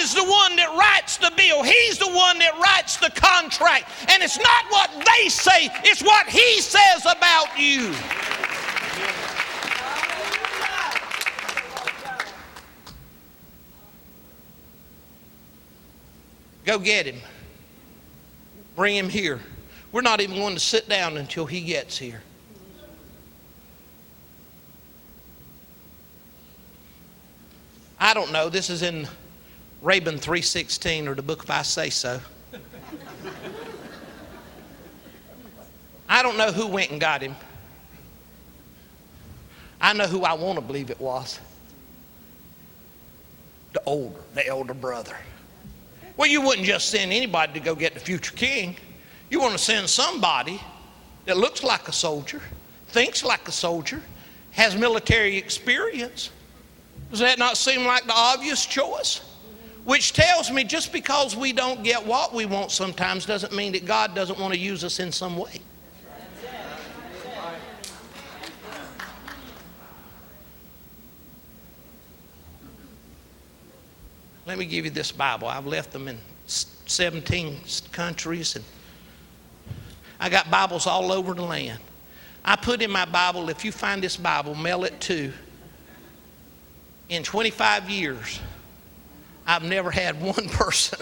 Is 0.02 0.16
the 0.16 0.24
one 0.24 0.56
that 0.56 0.76
writes 0.76 1.18
the 1.18 1.32
bill. 1.38 1.62
He's 1.62 1.99
the 1.99 2.08
one 2.08 2.39
that 2.39 2.58
writes 2.60 2.97
the 2.97 3.12
contract. 3.12 3.88
And 4.10 4.24
it's 4.24 4.38
not 4.38 4.66
what 4.70 4.89
they 4.89 5.30
say, 5.30 5.70
it's 5.84 6.02
what 6.02 6.28
He 6.28 6.60
says 6.60 7.06
about 7.06 7.60
you. 7.60 7.93
Go 16.66 16.80
get 16.80 17.06
him. 17.06 17.20
Bring 18.76 18.95
him 18.95 19.10
here. 19.10 19.39
We're 19.91 20.02
not 20.02 20.22
even 20.22 20.38
going 20.38 20.54
to 20.54 20.60
sit 20.60 20.88
down 20.88 21.18
until 21.18 21.45
he 21.45 21.62
gets 21.62 21.97
here. 21.97 22.22
I 27.99 28.14
don't 28.14 28.32
know. 28.32 28.49
This 28.49 28.70
is 28.70 28.82
in 28.82 29.08
Rabin 29.82 30.18
316 30.18 31.08
or 31.08 31.16
the 31.16 31.22
book 31.22 31.44
if 31.44 31.50
I 31.50 31.64
say 31.64 31.90
so. 31.90 32.20
I 36.08 36.22
don't 36.22 36.38
know 36.38 36.52
who 36.52 36.68
went 36.68 36.92
and 36.92 37.00
got 37.00 37.22
him. 37.22 37.36
I 39.80 39.94
know 39.94 40.06
who 40.06 40.24
I 40.24 40.34
want 40.34 40.60
to 40.60 40.62
believe 40.62 40.92
it 40.92 41.00
was. 41.00 41.40
The 43.74 43.82
older, 43.86 44.20
the 44.36 44.46
elder 44.46 44.74
brother. 44.74 45.16
Well, 46.18 46.30
you 46.30 46.42
wouldn't 46.42 46.68
just 46.68 46.90
send 46.90 47.12
anybody 47.12 47.54
to 47.54 47.60
go 47.60 47.74
get 47.74 47.94
the 47.94 48.00
future 48.00 48.36
king. 48.36 48.76
You 49.30 49.40
want 49.40 49.54
to 49.54 49.58
send 49.58 49.90
somebody 49.90 50.62
that 51.26 51.38
looks 51.38 51.64
like 51.64 51.88
a 51.88 51.94
soldier, 51.94 52.42
thinks 52.90 53.24
like 53.24 53.48
a 53.48 53.52
soldier, 53.52 54.04
has 54.52 54.76
military 54.76 55.38
experience. 55.38 56.30
Does 57.10 57.20
that 57.20 57.40
not 57.40 57.58
seem 57.58 57.86
like 57.86 58.06
the 58.06 58.14
obvious 58.14 58.66
choice? 58.66 59.22
Which 59.84 60.14
tells 60.14 60.52
me 60.52 60.64
just 60.64 60.94
because 60.94 61.36
we 61.36 61.54
don't 61.54 61.84
get 61.84 62.06
what 62.06 62.34
we 62.34 62.46
want 62.46 62.72
sometimes 62.72 63.26
doesn't 63.26 63.54
mean 63.54 63.72
that 63.72 63.86
God 63.86 64.14
doesn't 64.14 64.40
want 64.40 64.54
to 64.54 64.60
use 64.60 64.84
us 64.84 65.00
in 65.00 65.12
some 65.12 65.38
way. 65.38 65.60
Let 74.46 74.58
me 74.58 74.66
give 74.66 74.86
you 74.86 74.92
this 74.92 75.12
Bible. 75.12 75.48
I've 75.48 75.66
left 75.66 75.92
them 75.92 76.08
in 76.08 76.18
17 76.46 77.62
countries 77.92 78.56
and 78.56 78.66
I 80.20 80.30
got 80.30 80.52
Bibles 80.52 80.86
all 80.86 81.12
over 81.12 81.34
the 81.34 81.42
land. 81.42 81.80
I 82.44 82.56
put 82.56 82.82
in 82.82 82.92
my 82.92 83.06
Bible, 83.06 83.50
if 83.50 83.64
you 83.64 83.72
find 83.72 84.04
this 84.04 84.18
Bible, 84.18 84.54
mail 84.56 84.84
it 84.84 85.00
to. 85.02 85.32
In 87.10 87.24
25 87.24 87.90
years, 87.90 88.40
I've 89.46 89.64
never 89.64 89.92
had 89.92 90.22
one 90.22 90.50
person 90.50 91.00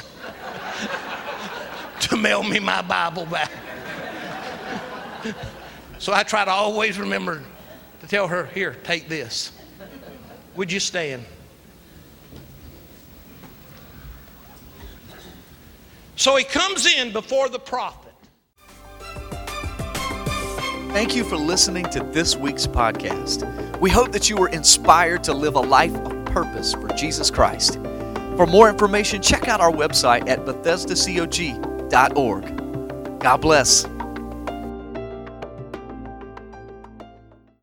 to 2.02 2.18
mail 2.18 2.44
me 2.44 2.60
my 2.60 2.82
Bible 2.82 3.26
back. 3.26 3.52
so 5.98 6.14
I 6.14 6.24
try 6.24 6.46
to 6.46 6.52
always 6.52 6.98
remember 6.98 7.44
to 8.02 8.08
tell 8.08 8.28
her, 8.28 8.46
here, 8.48 8.76
take 8.84 9.10
this. 9.10 9.52
Would 10.56 10.72
you 10.72 10.80
stand? 10.80 11.26
So 16.16 16.36
he 16.36 16.44
comes 16.44 16.86
in 16.86 17.14
before 17.14 17.48
the 17.48 17.60
prophet. 17.60 18.14
Thank 20.92 21.16
you 21.16 21.24
for 21.24 21.38
listening 21.38 21.86
to 21.92 22.00
this 22.12 22.36
week's 22.36 22.68
podcast. 22.68 23.80
We 23.80 23.90
hope 23.90 24.12
that 24.12 24.30
you 24.30 24.36
were 24.36 24.50
inspired 24.50 25.24
to 25.26 25.34
live 25.34 25.56
a 25.56 25.62
life 25.62 25.96
of 25.96 26.26
purpose 26.26 26.74
for 26.74 26.90
Jesus 26.90 27.32
Christ. 27.32 27.80
For 28.40 28.48
more 28.48 28.70
information, 28.70 29.22
check 29.22 29.50
out 29.50 29.60
our 29.60 29.70
website 29.70 30.30
at 30.30 30.46
BethesdaCog.org. 30.46 33.20
God 33.20 33.42
bless. 33.42 33.84